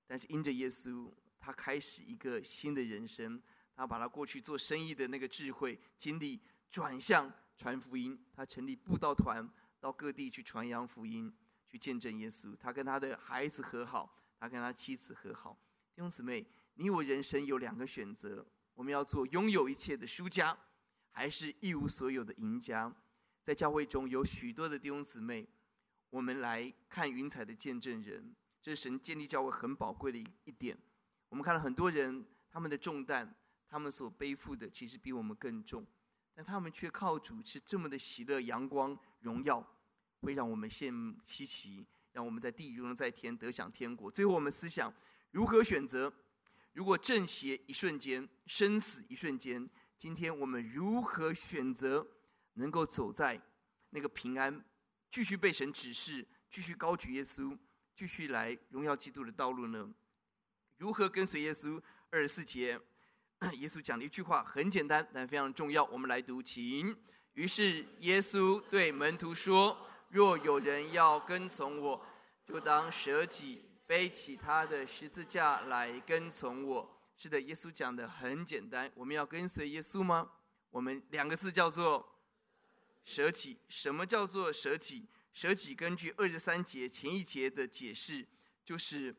[0.07, 3.43] 但是因着耶稣，他开始一个新的人生。
[3.77, 8.17] 他把他过去做生意的那个智慧、经历转向传福音。
[8.33, 11.35] 他成立布道团，到各地去传扬福音，
[11.75, 12.57] 去见证耶稣。
[12.57, 15.59] 他跟他的孩子和好，他跟他妻子和好。
[15.93, 20.57] 弟兄姊妹，你我人生有两个选择：我们要做拥有一切的输家，
[21.11, 22.95] 还是一无所有的赢家？
[23.43, 25.49] 在教会中有许多的弟兄姊妹，
[26.11, 28.37] 我们来看云彩的见证人。
[28.63, 30.79] 这是神建立教会很宝贵的一一点。
[31.29, 33.35] 我们看到很多人，他们的重担，
[33.69, 35.85] 他们所背负的，其实比我们更重，
[36.35, 39.67] 但他们却靠主是这么的喜乐、阳光、荣耀，
[40.25, 44.11] 会让我们羡慕稀奇，让我们在地狱中在天，得享天国。
[44.11, 44.93] 最后，我们思想
[45.31, 46.13] 如何选择？
[46.73, 52.07] 如果正邪一瞬间，生死一瞬间，今天我们如何选择，
[52.55, 53.41] 能够走在
[53.91, 54.65] 那个平安，
[55.11, 57.57] 继续被神指示，继续高举耶稣？
[57.95, 59.89] 继续来荣耀基督的道路呢？
[60.79, 61.81] 如何跟随耶稣？
[62.11, 62.81] 二十四节，
[63.59, 65.85] 耶稣讲了一句话，很简单，但非常重要。
[65.85, 66.97] 我们来读，请。
[67.35, 69.77] 于是耶稣对门徒说
[70.15, 72.07] ：“若有人要跟从我，
[72.47, 78.89] 就当舍己，背起他的十字架来跟从我。”是的，耶稣讲的很简单。
[78.95, 80.31] 我们要跟随耶稣吗？
[80.71, 82.21] 我们两个字叫做
[83.05, 83.59] 舍己。
[83.69, 85.09] 什么叫做舍己？
[85.33, 88.25] 舍己，根据二十三节前一节的解释，
[88.65, 89.13] 就是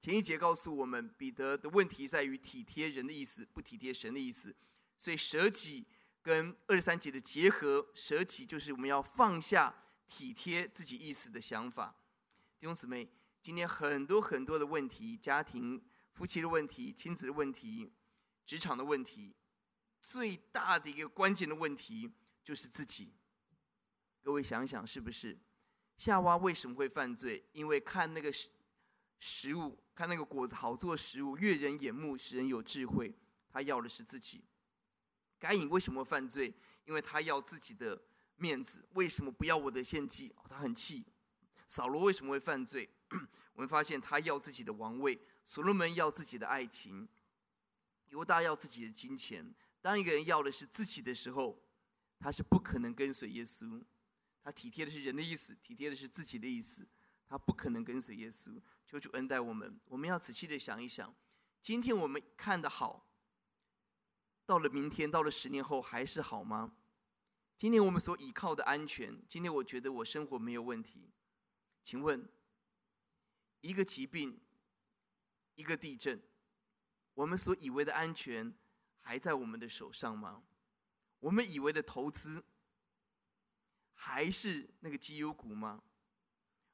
[0.00, 4.54] 前一节告诉我们，彼得的问题在于体贴人的意思，不体贴神的意思。
[4.96, 5.84] 所以舍己
[6.22, 9.74] 跟二十三节的结合，舍己就是我们要放下
[10.08, 11.94] 体贴自己意思的想法。
[12.58, 13.08] 弟兄姊妹，
[13.42, 17.92] 今天很多很多的问题，家庭夫妻的问题、亲子的问题、
[18.46, 19.34] 职场的问题，
[20.00, 22.10] 最大的一个关键的问题
[22.42, 23.12] 就是自己。
[24.22, 25.38] 各位想想，是不是？
[25.98, 27.44] 夏娃为什么会犯罪？
[27.52, 28.48] 因为看那个食
[29.18, 33.14] 食物，看那个果子好做食物，悦人眼目，使人有智慧。
[33.50, 34.44] 他要的是自己。
[35.38, 36.52] 该隐为什么犯罪？
[36.84, 38.00] 因为他要自己的
[38.36, 38.86] 面子。
[38.94, 40.34] 为什么不要我的献祭？
[40.48, 41.04] 他很气。
[41.68, 42.88] 扫罗为什么会犯罪？
[43.54, 45.20] 我们发现他要自己的王位。
[45.44, 47.08] 所罗门要自己的爱情。
[48.08, 49.54] 犹大要自己的金钱。
[49.80, 51.60] 当一个人要的是自己的时候，
[52.18, 53.82] 他是不可能跟随耶稣。
[54.42, 56.86] 他体贴的是人的意思，体贴的是自己的意思，
[57.28, 58.60] 他不可能跟随耶稣。
[58.84, 61.12] 求主恩待我们，我们要仔细的想一想，
[61.60, 63.08] 今天我们看的好，
[64.44, 66.72] 到了明天，到了十年后还是好吗？
[67.56, 71.10] 今天我们所依靠的安全，今天我觉得我生活没有问题，
[71.82, 72.28] 请问，
[73.60, 74.40] 一个疾病，
[75.54, 76.22] 一个地震，
[77.14, 78.54] 我们所以为的安全
[79.00, 80.44] 还在我们的手上吗？
[81.20, 82.44] 我们以为的投资。
[83.98, 85.82] 还是那个绩优股吗？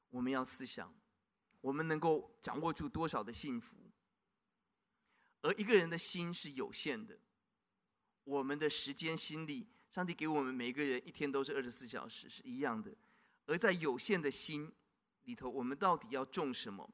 [0.09, 0.93] 我们要思想，
[1.61, 3.77] 我们能够掌握住多少的幸福？
[5.41, 7.17] 而一个人的心是有限的，
[8.25, 12.91] 我们的时间、心力，上帝给我们每个人一天都是二十四小时，是一样的。
[13.45, 14.73] 而在有限的心
[15.25, 16.89] 里头，我们到底要种什么？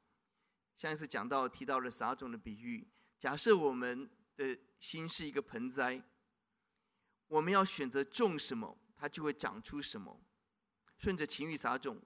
[0.76, 2.86] 上一次讲到提到了撒种的比喻，
[3.18, 6.04] 假设我们的心是一个盆栽，
[7.28, 8.78] 我们要选择种什么？
[8.98, 10.22] 它就会长出什么？
[10.98, 12.02] 顺着情欲撒种，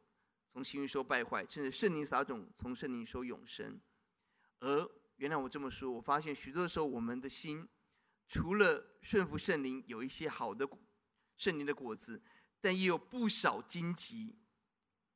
[0.52, 3.82] 从情欲说败坏；顺着圣灵撒种，从圣灵说永生。
[4.60, 7.68] 而原来我这么说，我发现许多时候我们的心，
[8.34, 10.68] 除了顺服圣灵，有一些好的
[11.38, 12.20] 圣灵的果子，
[12.60, 14.40] 但也有不少荆棘，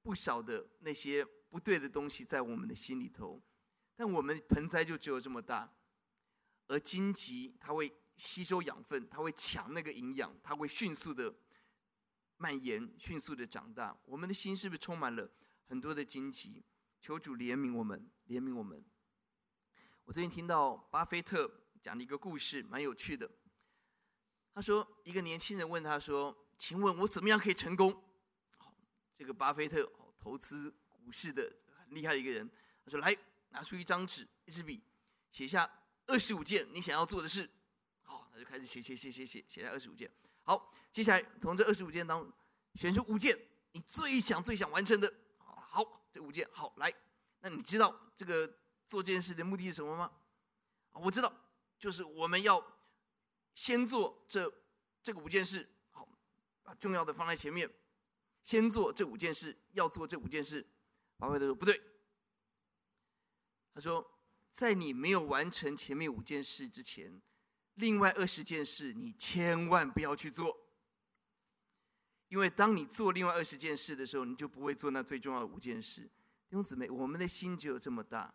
[0.03, 3.41] 不少的那些不对的东西在我们的心里头。
[3.95, 5.73] 但我们盆栽就只有这么大，
[6.67, 11.33] 而荆棘它会吸收养分，它会抢那个营养，它会迅速的。
[12.39, 15.27] 蔓延迅速的长大，我们的心是不是充满了
[15.65, 16.63] 很多的荆棘？
[17.01, 18.85] 求主怜悯我们，怜悯我们。
[20.05, 23.31] 我最近听到巴菲特讲了一个故事，蛮有趣的。
[24.53, 28.03] 他说，一个年轻人问他说：“请问我怎么样可以成功？”
[29.15, 32.51] 这个巴菲特投资股市的很厉害的一个人，
[32.83, 33.15] 他说：“来，
[33.51, 34.83] 拿出一张纸，一支笔，
[35.31, 35.65] 写下
[36.07, 37.49] 二十五件你想要做的事。”
[38.03, 40.11] 好，他就开始写写写写写，写下二十五件。
[40.43, 42.29] 好，接下来从这二十五件当中
[42.75, 43.39] 选出五件
[43.71, 45.09] 你最想、最想完成的。
[45.37, 46.93] 好，这五件好来。
[47.39, 48.45] 那你知道这个
[48.89, 50.11] 做这件事的目的是什么吗？
[50.91, 51.31] 我知道，
[51.77, 52.63] 就是我们要
[53.53, 54.51] 先做这
[55.01, 55.69] 这个五件事。
[55.91, 56.07] 好，
[56.63, 57.69] 把重要的放在前面，
[58.43, 60.65] 先做这五件事，要做这五件事。
[61.17, 61.81] 巴菲特说不对，
[63.73, 64.19] 他说，
[64.51, 67.21] 在你没有完成前面五件事之前。
[67.75, 70.65] 另外二十件事，你千万不要去做，
[72.27, 76.01] 因为当你做另外二十件事的时候，你就不会做那最重要的五件事。
[76.01, 78.33] 弟兄姊妹，我们的心只有这么大。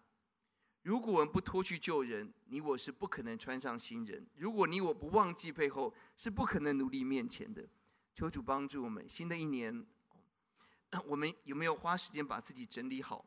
[0.82, 7.66] 如果我们不脱去旧人，你我是不可能穿上新人；如果你我不忘记背后，是不可能努力面前的。
[8.14, 9.86] 求主帮助我们，新的一年，
[11.06, 13.24] 我们有没有花时间把自己整理好？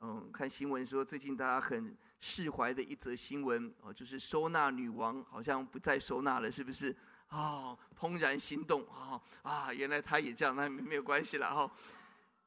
[0.00, 1.96] 嗯，看新闻说最近大家很。
[2.18, 6.96] 释怀的一则新闻哦，就是收纳女王好像不再收纳了，是不是？
[7.28, 11.70] 哦，怦然心动哦啊，原来她也这样，那没有关系了哈。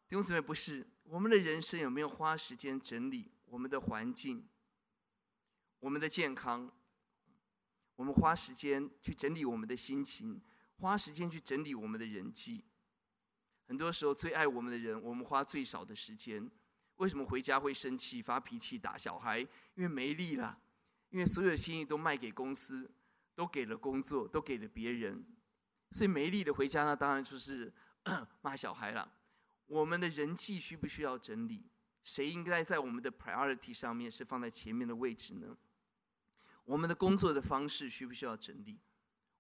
[0.08, 4.48] 弟兄姊妹，不是我们的人生有没有花时间整理我们的环境、
[5.80, 6.72] 我们的健康？
[7.96, 10.42] 我们花时间去整理我们的心情，
[10.78, 12.64] 花时间去整理我们的人际。
[13.68, 16.50] 很多时候，最爱我们的人，我们花最少的时间。
[16.96, 19.40] 为什么回家会生气、发脾气、打小孩？
[19.40, 20.62] 因为没力了，
[21.10, 22.90] 因为所有的心意都卖给公司，
[23.36, 25.26] 都给了工作，都给了别人，
[25.92, 27.74] 所以没力的回家，那当然就是
[28.42, 29.18] 骂小孩了。
[29.66, 31.70] 我们的人际需不需要整理？
[32.04, 35.58] 谁应该在我们的 priority 上面是放在前面的位置呢？
[36.66, 38.80] 我们的工作的方式需不需要整理？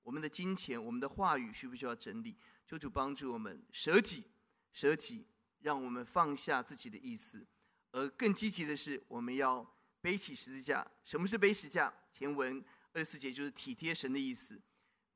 [0.03, 2.35] 我们的金钱、我们的话语需不需要整理？
[2.65, 4.23] 求主帮助我们舍己，
[4.71, 5.25] 舍己。
[5.61, 7.45] 让我们放下自己的意思，
[7.91, 10.89] 而更积极的是，我们要背起十字架。
[11.03, 11.93] 什么是背十字架？
[12.09, 12.63] 前文
[12.93, 14.61] 二十四节就是体贴神的意思。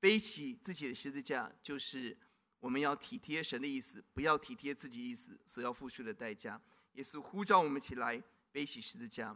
[0.02, 2.18] 背起自己的十字架，就是
[2.60, 6.62] 我们要体贴神的意思，不要体贴自己意思所要付出的代价。
[6.94, 8.22] 耶稣呼召我们起来
[8.52, 9.36] 背起十字架，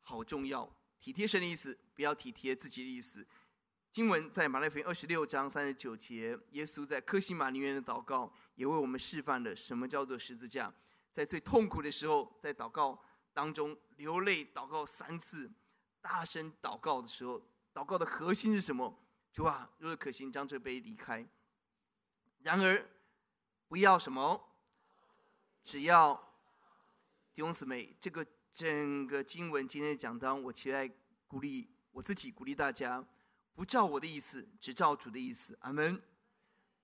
[0.00, 0.68] 好重要。
[1.00, 3.26] 体贴神的意思，不要体贴自己的意思。
[3.90, 10.72] 经文在马太福音二十六章三十九节，耶稣在克西马尼园的祷告，也为我们示范了什么叫做十字架。
[11.10, 12.98] 在最痛苦的时候，在祷告
[13.34, 15.52] 当中流泪祷告三次，
[16.00, 17.42] 大声祷告的时候，
[17.74, 18.98] 祷告的核心是什么？
[19.32, 21.26] 主啊，若是可行，将这杯离开。
[22.38, 22.88] 然而，
[23.68, 24.42] 不要什么，
[25.64, 26.31] 只要
[27.34, 30.86] 弟兄姊妹，这个整个经文今天的讲章，我期待
[31.26, 33.02] 鼓励我自己，鼓励大家，
[33.54, 35.56] 不照我的意思，只照主的意思。
[35.62, 36.00] 阿门。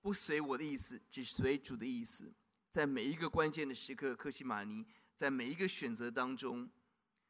[0.01, 2.33] 不随我的意思，只随主的意思。
[2.71, 4.83] 在每一个关键的时刻，克西玛尼，
[5.15, 6.67] 在每一个选择当中，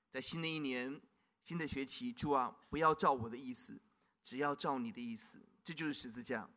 [0.09, 1.01] 在新的一年、
[1.43, 3.77] 新的学期，主啊，不要照我的意思，
[4.23, 5.41] 只要照你的意思。
[5.61, 6.49] 这就是十字架。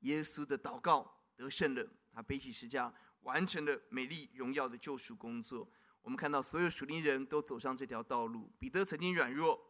[0.00, 2.92] 耶稣的祷告得胜了，他背起十字架，
[3.22, 5.68] 完成了美丽荣耀的救赎工作。
[6.02, 8.50] 我们看到所有属灵人都走上这条道路。
[8.58, 9.60] 彼得曾经软弱，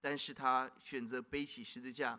[0.00, 2.18] 但是他选择背起十字架，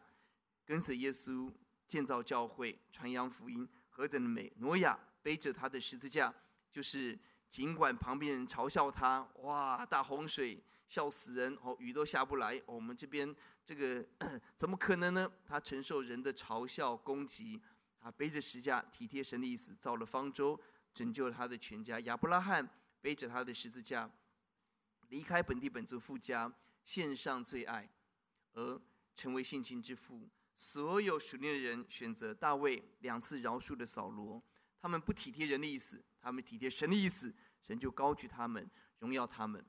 [0.66, 1.52] 跟随耶稣。
[1.88, 4.50] 建造教会，传扬福音，何等的美！
[4.60, 6.34] 挪亚背着他的十字架，
[6.72, 7.20] 就是
[7.50, 12.56] 尽管旁边人嘲笑他，哇，大洪水笑死人，哦，雨都下不来。
[12.60, 14.08] 哦，我们这边这个
[14.56, 15.30] 怎么可能呢？
[15.46, 17.62] 他承受人的嘲笑攻击，
[18.02, 20.60] 啊，背着十架，体贴神的意思，造了方舟，
[20.94, 22.00] 拯救了他的全家。
[22.02, 22.68] 亚伯拉罕
[23.00, 24.10] 背着他的十字架，
[25.10, 26.52] 离开本地本族父家，
[26.84, 27.90] 献上最爱，
[28.54, 28.82] 而
[29.16, 30.28] 成为性情之父。
[30.56, 34.42] 所有属灵的人选择大卫两次饶恕的扫罗，
[34.80, 39.64] 他们不体贴人的意思，他们体贴神的意思，神就高举他们，荣耀他们。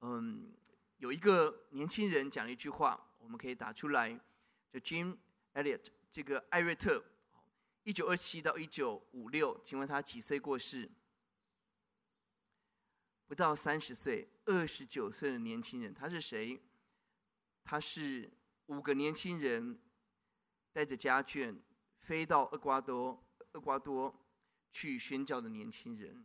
[0.00, 0.54] 嗯，
[0.98, 4.18] 有一个年轻人讲了一句话，我们可以打出来，
[4.70, 5.16] 就 Jim
[5.54, 7.02] Elliot 这个艾瑞特，
[7.84, 10.90] 一九二七到一九五六，请问他几岁过世？
[13.26, 16.60] 不到三十岁，二十九岁的年轻人，他是谁？
[17.62, 18.30] 他是。
[18.68, 19.78] 五个年轻人
[20.72, 21.54] 带着家眷
[21.98, 23.22] 飞到厄瓜多，
[23.52, 24.26] 厄瓜多
[24.72, 26.24] 去宣教的年轻人，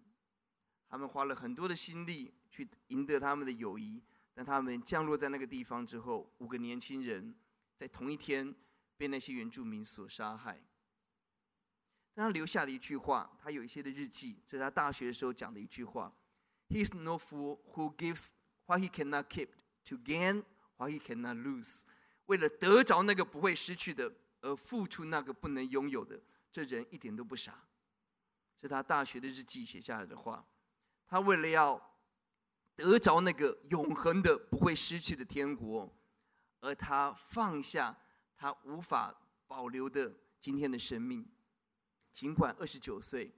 [0.87, 4.01] 他们花了很多的心力去赢得他们的友谊，
[4.33, 7.35] 但他们降落在那个地方之后，五个年轻人
[7.75, 8.55] 在同一天
[8.95, 10.63] 被那些原住民所杀害。
[12.19, 16.13] 他留下了一句话，他有一些的日记，这是他大学的时候讲的一句话
[16.67, 18.29] ：“He is no fool who gives
[18.65, 19.49] what he cannot keep
[19.85, 20.43] to gain
[20.77, 21.81] what he cannot lose。”
[22.27, 26.19] 为了得着那个不会失去的，而付出那个不能拥有的，
[26.51, 27.63] 这人一点都不傻。
[28.61, 30.45] 是他大学的日记写下来的话。
[31.07, 31.81] 他为了要
[32.75, 35.91] 得着那个永恒的不会失去的天国，
[36.59, 37.97] 而他放下
[38.35, 39.15] 他无法
[39.47, 41.25] 保留的今天的生命。
[42.11, 43.33] 尽管二十九岁，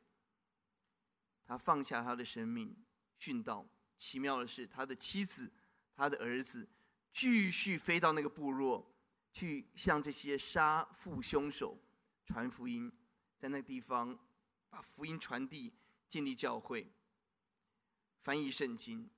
[1.45, 2.75] 他放下他的生命
[3.19, 3.67] 殉道。
[3.97, 5.51] 奇妙的是，他的妻子，
[5.95, 6.67] 他的儿子。
[7.13, 8.89] 继续飞到那个部落，
[9.33, 11.77] 去向这些杀父凶手
[12.25, 12.89] 传福音，
[13.37, 14.17] 在那个地方
[14.69, 15.73] 把福音传递，
[16.07, 16.89] 建立教会，
[18.21, 19.09] 翻译圣经。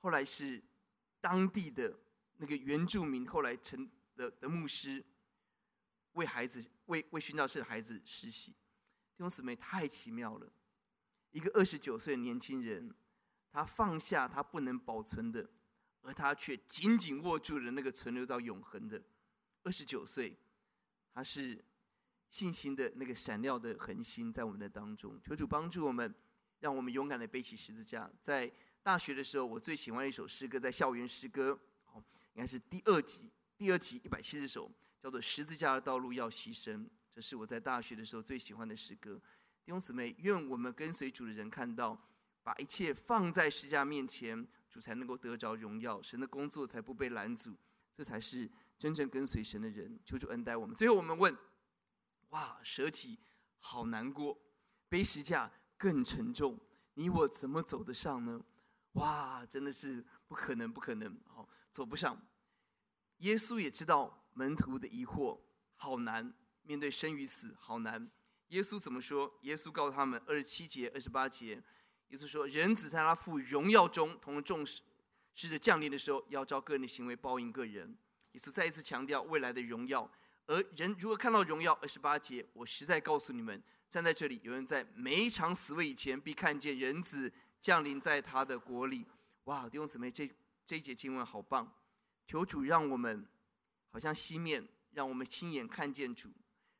[0.00, 0.60] 后来是
[1.20, 1.96] 当地的
[2.38, 5.04] 那个原住民，后来成的的牧师，
[6.14, 8.50] 为孩子为为殉道士的孩子施洗。
[8.50, 10.52] 弟兄姊妹太奇妙了，
[11.30, 12.92] 一个二十九岁的年轻人，
[13.52, 15.48] 他放下他不能保存的。
[16.06, 19.02] 而他却紧紧握住了那个存留到永恒的
[19.62, 20.36] 二十九岁，
[21.14, 21.64] 他是
[22.28, 25.18] 信心的那个闪亮的恒星在我们的当中。
[25.22, 26.14] 求主帮助我们，
[26.60, 28.10] 让我们勇敢的背起十字架。
[28.20, 28.52] 在
[28.82, 32.04] 大学的时候，我最喜欢的一首诗歌，在校园诗歌，哦，
[32.34, 34.70] 应该是第二集第二集一百七十首，
[35.04, 36.76] 叫做《十字架的道路要牺牲》。
[37.12, 39.20] 这是我在大学的时候最喜欢的诗歌。
[39.62, 42.08] 弟兄姊妹，愿我们跟随主的人看到，
[42.42, 44.48] 把一切放在十字架面前。
[44.70, 47.54] 主才能够得着荣耀，神的工作才不被拦阻，
[47.94, 50.00] 这才是真正跟随神的人。
[50.04, 50.74] 求主恩待我们。
[50.74, 51.36] 最后我们问：
[52.30, 53.20] 哇，舍己
[53.60, 54.36] 好难过，
[54.88, 56.58] 背十字架更沉重，
[56.94, 58.42] 你我怎么走得上呢？
[58.94, 62.20] 哇，真的是不可能，不可能，哦，走不上。
[63.18, 65.40] 耶稣也知道门徒的疑惑，
[65.74, 66.32] 好难
[66.62, 68.10] 面对生与死，好难。
[68.48, 69.32] 耶稣怎么说？
[69.42, 71.62] 耶稣告诉他们：二十七节、二十八节。
[72.08, 74.64] 耶稣说，人子在他父荣耀中同众
[75.34, 77.96] 使者降临的时候，要照个人的行为报应个人。
[78.32, 80.08] 耶稣再一次强调未来的荣耀，
[80.46, 89.06] 而人如果看到荣耀，二十八节，我实在告诉你们，站在这里，有人在每一场死位以前，必看见人子降临在他的国里。
[89.44, 90.30] 哇，弟兄姊妹，这
[90.66, 91.72] 这一节经文好棒！
[92.26, 93.26] 求主让我们
[93.94, 96.28] 好像西面，让我们亲眼看见主，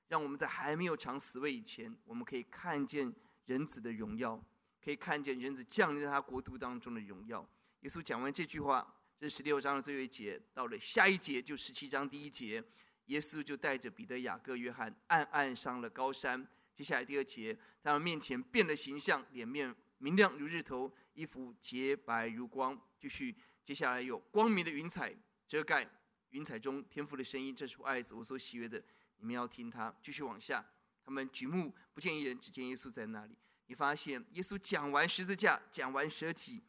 [0.08, 3.14] 让我们在还没有尝死味以前，我们可以看见
[3.46, 4.44] 人子的荣耀。
[4.82, 7.48] 可以看见人子降临在他国度当中的荣耀。
[7.82, 10.42] 耶稣讲完这句话，这是十六章的最后一节。
[10.52, 12.62] 到了下一节，就十七章第一节，
[13.06, 16.44] 耶稣就带着彼得、雅各、约翰暗暗上了高山。
[16.74, 22.78] 接下来第二节，在他们面前变了形象，脸面明亮如日头，衣服洁白如光。
[23.00, 25.14] 继续，接下来有光明的云彩
[25.48, 25.88] 遮盖，
[26.34, 28.82] 云彩中天父的声音：“这是我爱子，我所喜悦的，
[29.18, 30.66] 你们要听他。”继续往下，
[31.04, 33.38] 他们举目不见一人，只见耶稣在那里。
[33.66, 36.64] 你发现耶稣讲完十字架，讲完舍己，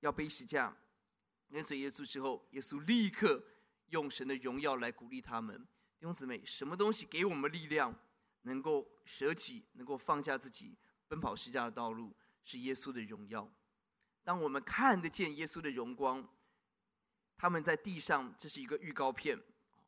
[0.00, 0.76] 要背十字架，
[1.50, 3.44] 跟随耶稣之后，耶稣立刻
[3.88, 5.58] 用神的荣耀来鼓励他们。
[5.98, 7.92] 弟兄姊妹，什么东西给我们力量，
[8.42, 13.52] 能够舍己，能够放下自己，奔跑十字架的道路，是耶稣的荣耀。
[14.22, 16.24] 当我们看得见耶稣的荣光，
[17.38, 19.38] 他们在地上，这是一个预告片。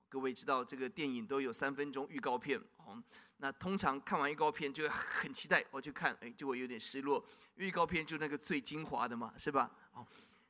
[0.08, 2.60] 各位知道，这个电影都有三分钟预告片。
[2.76, 3.02] 哦，
[3.38, 7.24] 那通常看完预告片就很期待，我去看，哎，就会有点失落。
[7.56, 9.70] 预告片就那个最精华的嘛，是吧？
[9.92, 10.06] 哦，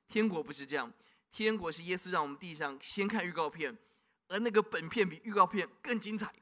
[0.06, 0.92] 天国不是这样，
[1.32, 3.76] 天国是耶稣让我们地上先看预告片，
[4.28, 6.32] 而那个本片比预告片更精彩。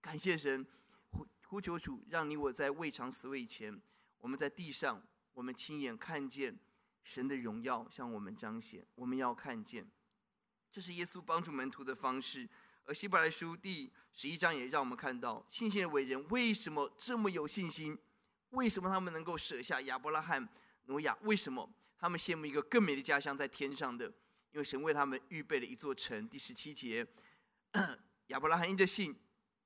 [0.00, 0.66] 感谢神。
[1.10, 3.78] 呼呼求主，让你我在未尝死未前，
[4.20, 5.02] 我们在地上，
[5.34, 6.56] 我们亲眼看见
[7.02, 8.86] 神的荣耀向我们彰显。
[8.94, 9.90] 我们要看见，
[10.70, 12.48] 这是耶稣帮助门徒的方式。
[12.84, 17.96] 而希伯来书第十一章也让我们看到，信心的伟人为什么这么有信心？
[18.50, 20.48] 为什么他们能够舍下亚伯拉罕、
[20.86, 21.16] 挪亚？
[21.22, 24.06] 为什么他们羡慕一个更美的家乡在天上的？
[24.52, 26.28] 因为神为他们预备了一座城。
[26.28, 27.06] 第十七节，
[28.26, 29.16] 亚伯拉罕因着信。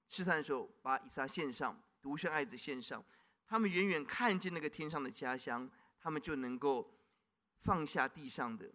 [0.07, 3.03] 试探的时候，把以撒献上，独生爱子献上。
[3.47, 5.69] 他们远远看见那个天上的家乡，
[5.99, 6.93] 他们就能够
[7.65, 8.71] 放下地上的，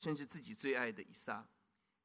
[0.00, 1.44] 甚至自己最爱的以撒。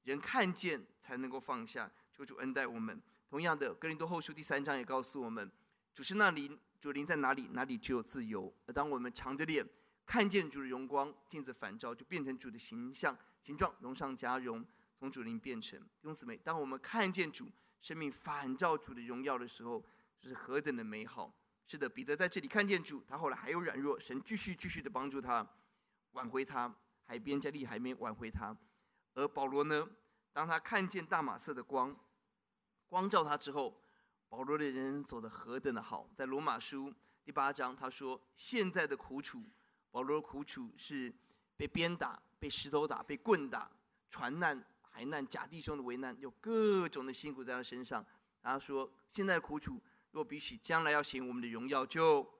[0.03, 1.89] 人看见才能够放下。
[2.11, 3.01] 求主恩待我们。
[3.29, 5.51] 同样的，哥林多后书第三章也告诉我们：
[5.93, 8.53] 主是那灵，主灵在哪里，哪里就有自由。
[8.65, 9.67] 而当我们长着脸
[10.05, 14.65] 看见主的荣光，镜子反照，就变成主的形象、形状，荣上加荣，
[14.97, 16.36] 从主灵变成弟兄姊妹。
[16.38, 17.47] 当我们看见主。
[17.81, 19.84] 生命反照主的荣耀的时候，
[20.21, 21.29] 这是何等的美好！
[21.67, 25.45] 是的，彼得在这里看见主，他后来还有软弱，神继续继续的帮助他，
[26.14, 26.74] 挽回他，
[27.05, 28.55] 海边加利海边挽回他。
[29.14, 29.88] 而保罗呢，
[30.32, 31.95] 当他看见大马色的光，
[32.88, 33.80] 光照他之后，
[34.30, 36.09] 保罗的人走得何等的好！
[36.16, 36.91] 在罗马书
[37.24, 39.43] 第八章，他说：“现在的苦楚，
[39.91, 41.14] 保罗的苦楚是
[41.55, 43.70] 被鞭打、被石头打、被棍打、
[44.09, 44.64] 船难。”
[44.95, 48.05] 海难、假弟兄的危难，有各种的辛苦在他身上。
[48.43, 52.32] 他说：“现在的苦楚，若比起将来要显我们的荣耀，就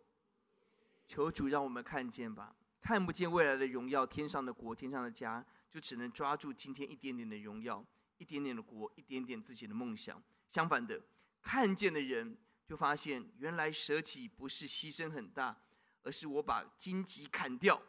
[1.08, 2.56] 求主让我们看见吧。
[2.84, 7.84] 看不见未来的荣耀，天上的国、天上的家，就只能抓住今天一点点的荣耀，
[8.18, 10.22] 一点点的国，一点点自己的梦想。
[10.52, 11.02] 相反的，
[11.42, 15.58] 看见的人就发现，原来舍己不是牺牲很大，
[16.04, 17.82] 而是我把荆棘砍掉，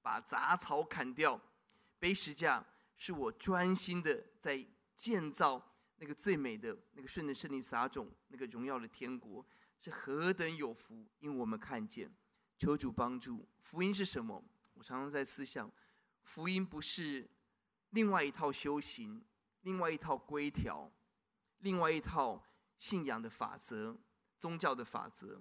[0.00, 1.38] 把杂草砍掉，
[1.98, 2.64] 背十架。”
[3.00, 9.46] 是我专心的在建造那个最美的那个顺着圣灵撒种那个荣耀的天国，
[9.80, 11.06] 是何等有福！
[11.20, 12.12] 因为我们看见，
[12.58, 13.48] 求主帮助。
[13.62, 14.42] 福音是什么？
[14.74, 15.70] 我常常在思想，
[16.22, 17.28] 福音不是
[17.90, 19.24] 另外一套修行，
[19.62, 20.90] 另外一套规条，
[21.58, 22.44] 另外一套
[22.76, 23.96] 信仰的法则、
[24.38, 25.40] 宗教的法则。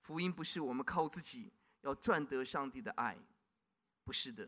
[0.00, 3.18] 福音不是我们靠自己要赚得上帝的爱，
[4.04, 4.44] 不是的。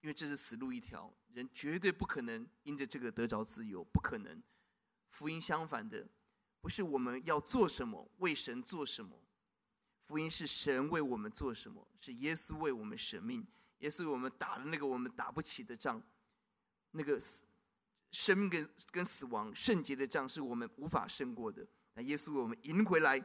[0.00, 4.42] 因为这是死路一条，人绝对不可能因着这个得着自由，不可能。
[5.08, 6.06] 福音相反的，
[6.60, 9.23] 不是我们要做什么，为神做什么。
[10.06, 13.46] 福音是神为我们做什么，是耶稣为我们舍命，
[13.78, 16.02] 耶稣为我们打了那个我们打不起的仗，
[16.90, 17.44] 那个死
[18.10, 21.66] 生命跟跟死亡圣洁的仗，是我们无法胜过的。
[21.94, 23.18] 那耶稣为我们赢回来，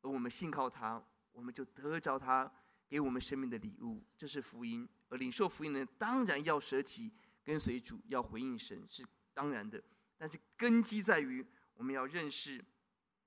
[0.00, 1.02] 而我们信靠他，
[1.32, 2.50] 我们就得着他
[2.88, 4.88] 给我们生命的礼物，这是福音。
[5.08, 7.12] 而领受福音的人，当然要舍己
[7.44, 9.80] 跟随主，要回应神，是当然的。
[10.16, 11.44] 但是根基在于
[11.74, 12.64] 我们要认识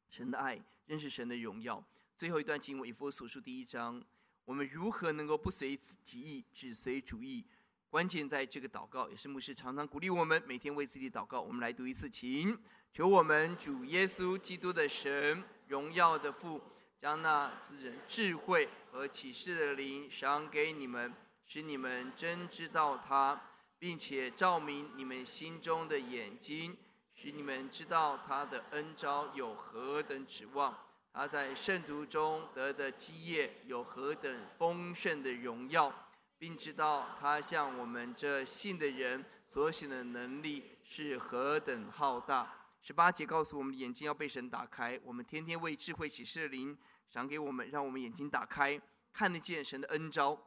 [0.09, 1.81] 神的爱，认识神的荣耀。
[2.17, 4.03] 最后一段经文，以弗所书第一章，
[4.43, 7.45] 我们如何能够不随己意，只随主意？
[7.91, 11.39] 关键在这个祷告，也是牧师常常鼓励我们每天为自己祷告。
[11.39, 12.57] 我们来读一次，请
[12.91, 16.59] 求我们主耶稣基督的神，荣耀的父，
[16.99, 21.13] 将那赐人智慧和启示的灵赏给你们。
[21.45, 23.39] 使你们真知道他，
[23.77, 26.75] 并且照明你们心中的眼睛，
[27.13, 30.75] 使你们知道他的恩召有何等指望，
[31.19, 35.91] 他在圣徒中得的基业有何等丰盛的荣耀，
[36.37, 42.69] 并知道他向我们这信的人所行的能力是何等浩大。
[42.83, 46.77] 十八节告诉我们，眼睛要被神打开，我们天天为智慧启示的灵
[47.09, 48.79] 赏给我们，让我们眼睛打开，
[49.11, 50.39] 看得见神的恩召。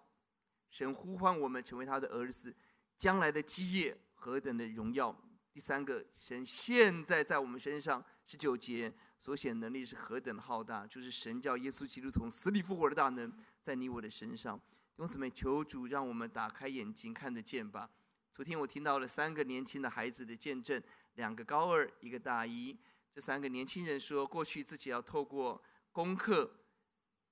[0.69, 2.55] 神呼唤我们成为他的儿子，
[2.97, 5.13] 将来的基业何等的荣耀！
[5.53, 14.59] 第三个，神现在在我们身上十九节所显能力是何等的浩大，就是神叫耶稣基督从死里复活的大能在你我的身上。
[14.59, 17.89] 弟兄姊妹，求主让我们打开眼睛看得见吧。
[18.33, 20.83] 昨天我听到了三个年轻的孩子的见证，
[21.17, 22.75] 两个高二，一个大一。
[23.13, 25.63] 这三个年轻人说，过去自己要透过
[25.93, 26.51] 功课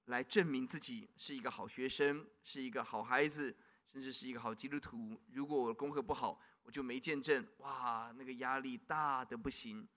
[0.07, 3.57] 来证明自己是一个好学生，是一个好孩子，
[3.91, 5.19] 甚至是一个好基督徒。
[5.33, 7.47] 如果我功课不好，我就没见证。
[7.59, 9.89] 哇，那个压力大的不行。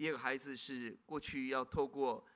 [0.00, 2.26] 第二个孩子是过去要透过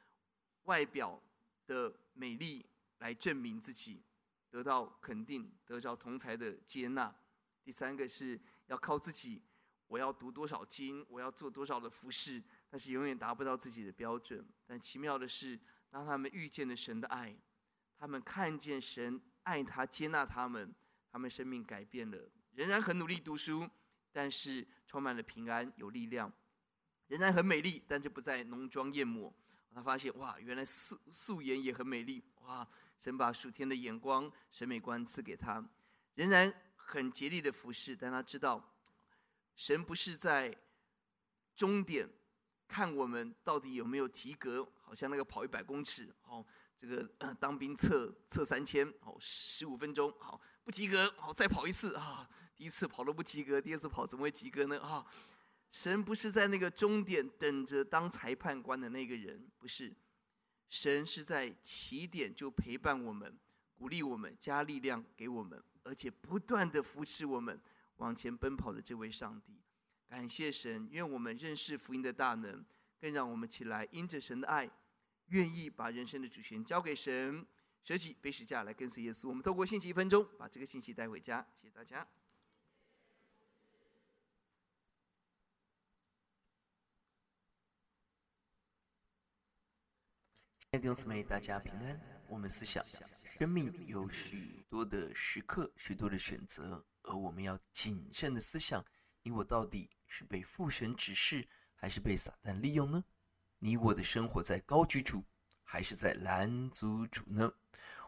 [0.64, 1.18] 外表
[1.66, 2.62] 的美丽
[2.98, 4.04] 来证明自己。
[4.50, 7.16] 得到肯定，得到同才的接纳。
[7.62, 9.42] 第三个是要靠自己，
[9.86, 14.46] 我要读多少经，我要做多少的服饰，但是永远达不到自己的标准。
[14.66, 15.58] 但奇妙的是，
[15.88, 17.34] 当他们遇见了神的爱，
[17.96, 20.70] 他们看见神爱他、接纳他们，
[21.10, 22.30] 他们生命改变了。
[22.52, 23.66] 仍然很努力读书，
[24.12, 26.30] 但是充满了平安、有力量。
[27.14, 29.32] 仍然很美丽，但是不再浓妆艳抹。
[29.72, 32.66] 他发现哇，原来素素颜也很美丽哇。
[32.98, 35.64] 神把属天的眼光、审美观赐给他，
[36.14, 38.74] 仍然很竭力的服侍，但他知道，
[39.54, 40.56] 神不是在
[41.54, 42.08] 终点
[42.66, 46.44] 看我们到底有没有及格，好像那个跑一百公尺，哦，
[46.80, 47.08] 这个、
[47.38, 54.80] 当兵测测三千，哦，十五分钟，好不及格，好再跑一次啊，第一次跑都不及格，第二次跑怎么会及格呢？
[54.80, 55.04] 啊，
[55.74, 59.92] 神不是在那个终点等着当裁判官的那个人，不是。
[60.68, 63.36] 神是在起点就陪伴我们，
[63.74, 67.60] 鼓励我们，加力量给我们，而且不断的扶持我们
[67.96, 69.60] 往前奔跑的这位上帝。
[70.08, 72.64] 感谢神，愿我们认识福音的大能，
[73.00, 74.70] 更让我们起来因着神的爱，
[75.26, 77.44] 愿意把人生的主权交给神，
[77.82, 79.28] 舍己背十架来跟随耶稣。
[79.28, 81.44] 我们透过信息一分钟，把这个信息带回家。
[81.52, 82.06] 谢谢大家。
[90.78, 92.00] 弟兄姊妹，大家平安。
[92.26, 92.84] 我们思想，
[93.22, 98.84] 生命有许多的时刻，许多的选择，而我们要谨慎的思想：
[99.22, 101.46] 你我到底是被父神指示，
[101.76, 103.04] 还是被撒旦利用呢？
[103.60, 105.24] 你我的生活在高居主，
[105.62, 107.52] 还是在拦阻主呢？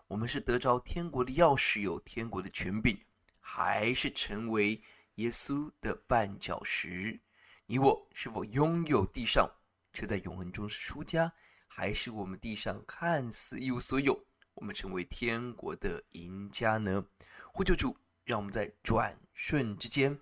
[0.09, 2.99] 我们是得着天国的钥匙，有天国的权柄，
[3.39, 4.81] 还是成为
[5.15, 7.19] 耶稣的绊脚石？
[7.65, 9.49] 你我是否拥有地上，
[9.93, 11.33] 却在永恒中是输家？
[11.79, 14.19] 还是我们地上看似一无所有，
[14.55, 17.05] 我们成为天国的赢家呢？
[17.53, 20.19] 呼求主，让我们在转瞬之间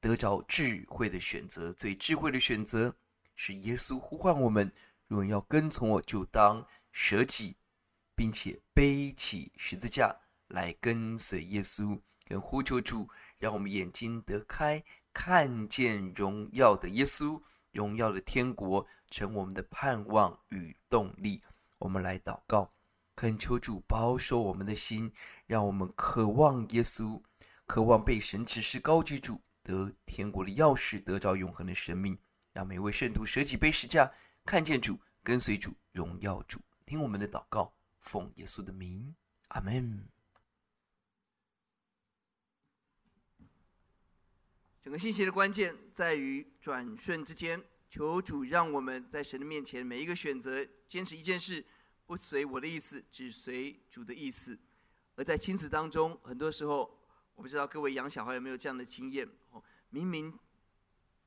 [0.00, 1.72] 得着智慧的选择。
[1.72, 2.94] 最智慧的选择
[3.34, 4.72] 是耶稣呼唤我们：
[5.08, 7.56] 若要跟从我，就当舍己，
[8.14, 10.14] 并且背起十字架
[10.46, 11.98] 来跟随耶稣。
[12.28, 14.80] 跟呼求主，让我们眼睛得开，
[15.12, 17.42] 看见荣耀的耶稣，
[17.72, 18.86] 荣耀的天国。
[19.12, 21.42] 成我们的盼望与动力，
[21.78, 22.72] 我们来祷告，
[23.14, 25.12] 恳求主保守我们的心，
[25.46, 27.22] 让我们渴望耶稣，
[27.66, 32.18] 渴望被神指示高举主，得天国的钥匙，得着永恒的生命。
[32.54, 34.10] 让每位圣徒舍己背十架，
[34.46, 36.58] 看见主，跟随主，荣耀主。
[36.86, 39.14] 听我们的祷告，奉耶稣的名，
[39.48, 40.08] 阿门。
[44.82, 47.62] 整个信息的关键在于转瞬之间。
[47.92, 51.62] 求主让我们在神的面前每一个选择坚持一件事，
[52.06, 54.58] 不随我的意思，只随主的意思。
[55.14, 56.90] 而在亲子当中，很多时候
[57.34, 60.32] 我不知道各位养小孩有没有这样的经验哦，明明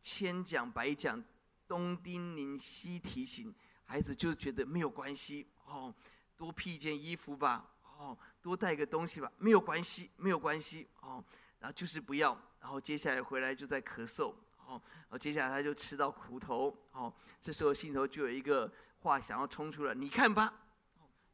[0.01, 1.24] 千讲百讲，
[1.68, 3.53] 东叮咛西提醒，
[3.84, 5.93] 孩子就觉得没有关系哦，
[6.36, 11.24] 多披一件衣服吧，哦，多带个东西吧，没有关系，没有关系哦，
[11.59, 14.34] 然后就是不要，然后接下来回来就在咳嗽。
[14.68, 16.76] 哦，接下来他就吃到苦头。
[16.91, 20.53] 哦，这时候心头就有一个话想要冲出来，你看吧，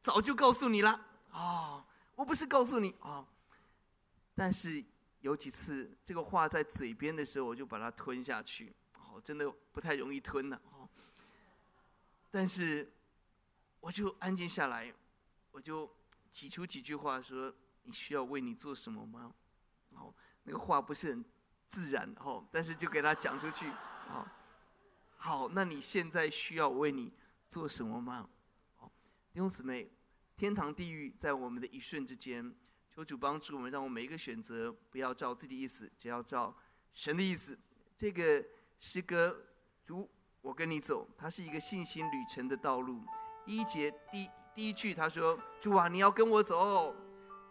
[0.02, 1.06] 早就告诉你了。
[1.30, 3.26] 哦，我不是告诉你哦，
[4.34, 4.84] 但是
[5.20, 8.74] 有几次这个话在嘴边的时候，我就把它吞下去。
[8.94, 10.56] 哦，真的不太容易吞的。
[10.70, 10.88] 哦，
[12.30, 12.92] 但是
[13.80, 14.92] 我就安静下来，
[15.50, 15.90] 我就
[16.30, 17.52] 挤出几句话说
[17.84, 19.32] ：“你需要为你做什么吗？”
[19.94, 20.12] 哦，
[20.44, 21.24] 那个话不是很。
[21.72, 23.66] 自然哦，但是就给他讲出去，
[24.06, 24.28] 好，
[25.16, 27.10] 好，那你现在需要为你
[27.48, 28.28] 做什么吗？
[28.76, 28.92] 好，
[29.32, 29.90] 弟兄姊妹，
[30.36, 32.54] 天堂地狱在我们的一瞬之间，
[32.90, 36.54] 求主帮助我们，让我们每一个选择不要照自己意思，只要照
[36.92, 37.58] 神的意思。
[37.96, 38.44] 这个
[38.78, 39.34] 诗歌，
[39.82, 40.10] 主，
[40.42, 43.02] 我跟你走，它是一个信心旅程的道路。
[43.46, 46.94] 第一节第第一句他说：“主啊，你要跟我走，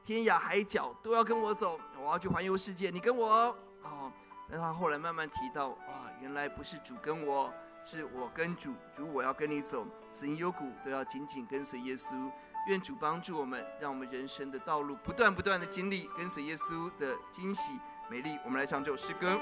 [0.04, 4.12] 天涯海角都要跟我走，我要去环游世界，你跟我。”，哦，
[4.48, 7.52] 那他后来慢慢提到，哇，原来不是主跟我，
[7.86, 12.32] 是我跟主，主我要跟你走，死因幽谷都要紧紧跟随耶稣。
[12.68, 18.38] 愿主帮助我们，让我们人生的道路不断不断的经历跟随耶稣的惊喜美丽。
[18.46, 19.40] 我们来唱这首诗歌。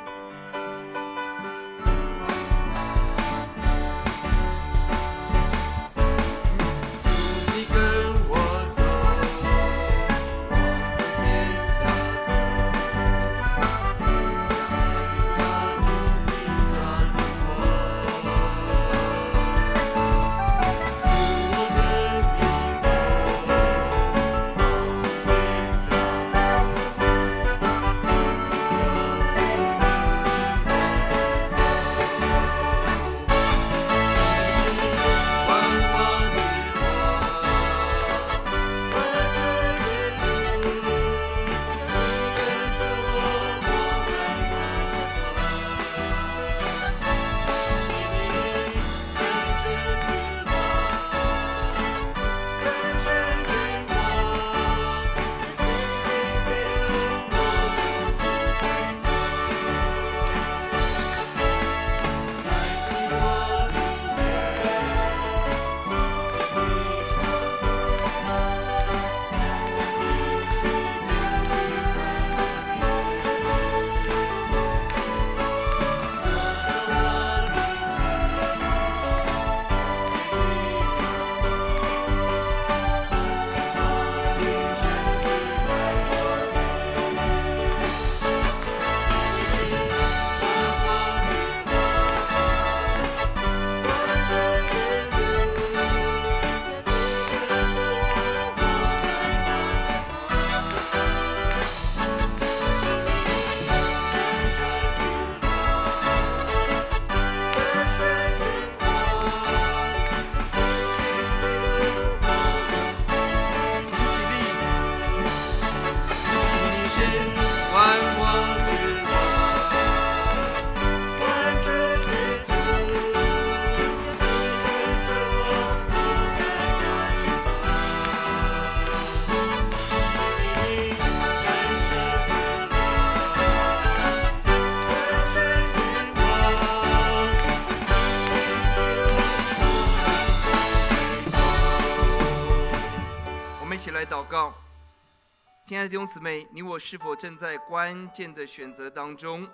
[145.69, 149.47] 亲爱的弟兄姊妹，你我是否正在关键的选择当中？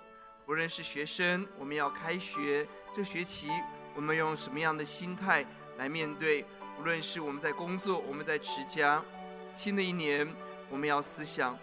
[0.47, 3.49] 无论是学生，我们要开学，这学期
[3.93, 5.45] 我们用什么样的心态
[5.75, 6.45] 来面对？
[6.79, 9.03] 无论是我们在工作，我们在持家，
[9.57, 10.25] 新的一年
[10.69, 11.59] 我们要思想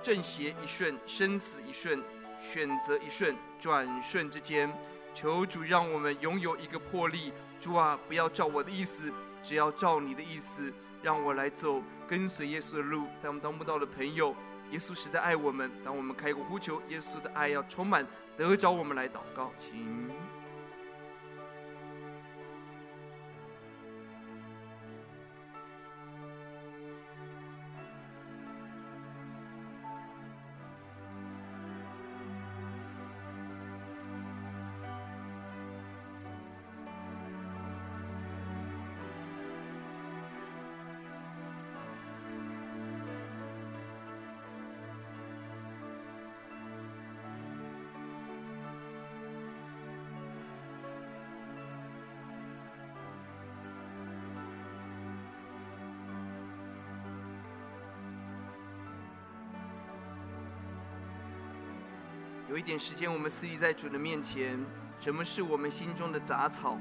[0.00, 2.00] 正邪一瞬，生死一瞬，
[2.40, 4.72] 选择一瞬，转瞬之间，
[5.12, 7.32] 求主让我们拥有一个魄力。
[7.60, 9.12] 主啊，不要照我的意思，
[9.42, 10.72] 只要照你的意思。
[11.00, 14.34] 让我来走跟随耶稣的路，在我们当不到的朋友，
[14.70, 15.70] 耶稣实在爱我们。
[15.84, 18.06] 当我们开口呼求，耶稣的爱要充满，
[18.36, 20.10] 得着我们来祷告，请。
[62.68, 64.62] 点时间，我们思议在主的面前。
[65.00, 66.76] 什么是我们心中的杂草？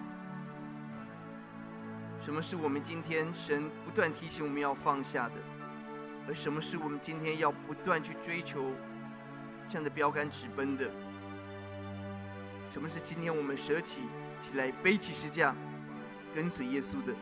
[2.20, 5.36] 什么是我们今天神不断提醒我们要放下的？
[6.28, 8.74] 而什么是我们今天要不断去追求，
[9.70, 10.92] 向着标杆直奔的？
[12.70, 14.02] 什么是今天我们舍起
[14.42, 15.56] 起来背起十架，
[16.36, 17.16] 跟随耶稣的？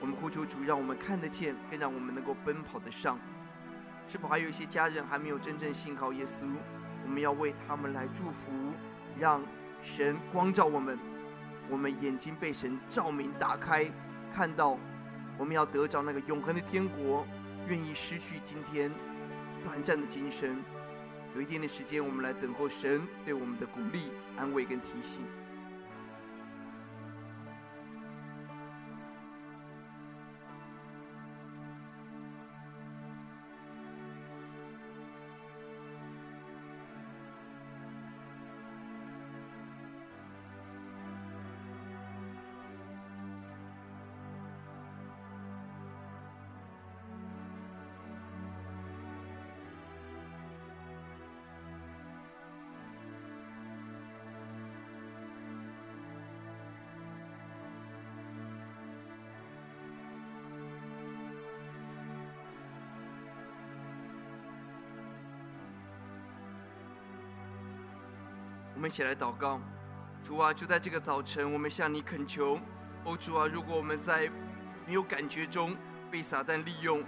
[0.00, 3.18] 我们呼求主，让我们看得见，更让我们能够奔跑得上。
[4.08, 6.46] 是否还有一些家人还没有真正信靠耶稣？
[7.10, 8.52] 我们要为他们来祝福，
[9.18, 9.42] 让
[9.82, 10.96] 神光照我们，
[11.68, 13.90] 我们眼睛被神照明打开，
[14.32, 14.78] 看到
[15.36, 17.26] 我们要得着那个永恒的天国，
[17.66, 18.92] 愿意失去今天
[19.64, 20.62] 短暂的今生。
[21.34, 25.24] 有一点点时间，我们来等候神对我们的鼓励、安慰跟提醒。
[68.80, 69.60] 我们一起来祷告。
[70.24, 72.58] 主啊，就在这个早晨，我们向你恳求。
[73.04, 74.26] 哦，主啊，如果我们在
[74.86, 75.76] 没有感觉中
[76.10, 77.02] 被撒旦利用，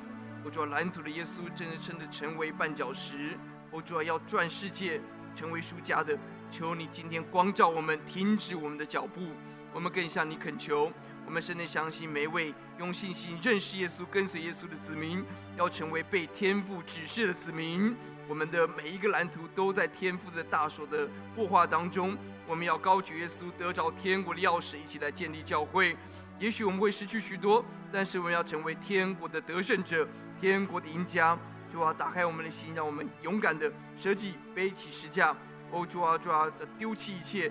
[0.44, 3.38] 哦，主啊，拦阻了耶稣，真的真的成为绊脚石。
[3.70, 5.00] 哦，主啊，要转世界，
[5.34, 6.14] 成为输家的，
[6.50, 9.28] 求你今天光照我们，停止我们的脚步。
[9.72, 10.92] 我们更向你恳求，
[11.24, 15.24] 我们深深相信，每位用信心认识耶稣、跟随耶稣的子民，
[15.56, 17.96] 要成为被天父指示的子民。
[18.28, 22.16] 我们的每一个蓝图都在天父的大手的擘画当中。
[22.46, 25.96] 我们要高举耶稣，得着天国的钥匙，一起来建立教会。
[26.38, 30.06] 也许我们会失去许多，但是我们要成为天国的得胜者，
[30.40, 31.38] 天国的赢家。
[31.70, 35.34] 主啊，打开我们的心，让我们勇敢的舍己，背起十架。
[35.70, 37.50] 哦，主啊，主啊，丢弃一切。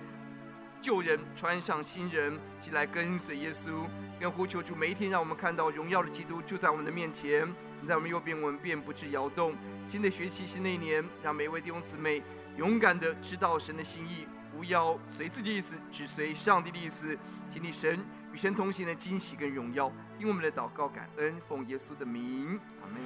[0.80, 3.86] 旧人穿上新人，起来跟随耶稣，
[4.20, 7.48] 跟呼求主，每一天让我们看到荣耀的基督就在我们的面前。
[7.80, 9.56] 你在我们右边，我们便不致摇动。
[9.88, 12.22] 新的学期，新的一年，让每一位弟兄姊妹
[12.56, 17.18] 勇敢的知道神的心意，不要随自己的意思，只随上帝的意思，
[17.50, 18.02] 经历神
[18.32, 19.92] 与神同行的惊喜跟荣耀。
[20.18, 23.02] 听我们的祷告，感恩，奉耶稣的名，阿门。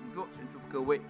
[0.00, 1.00] 请坐，神祝福各位。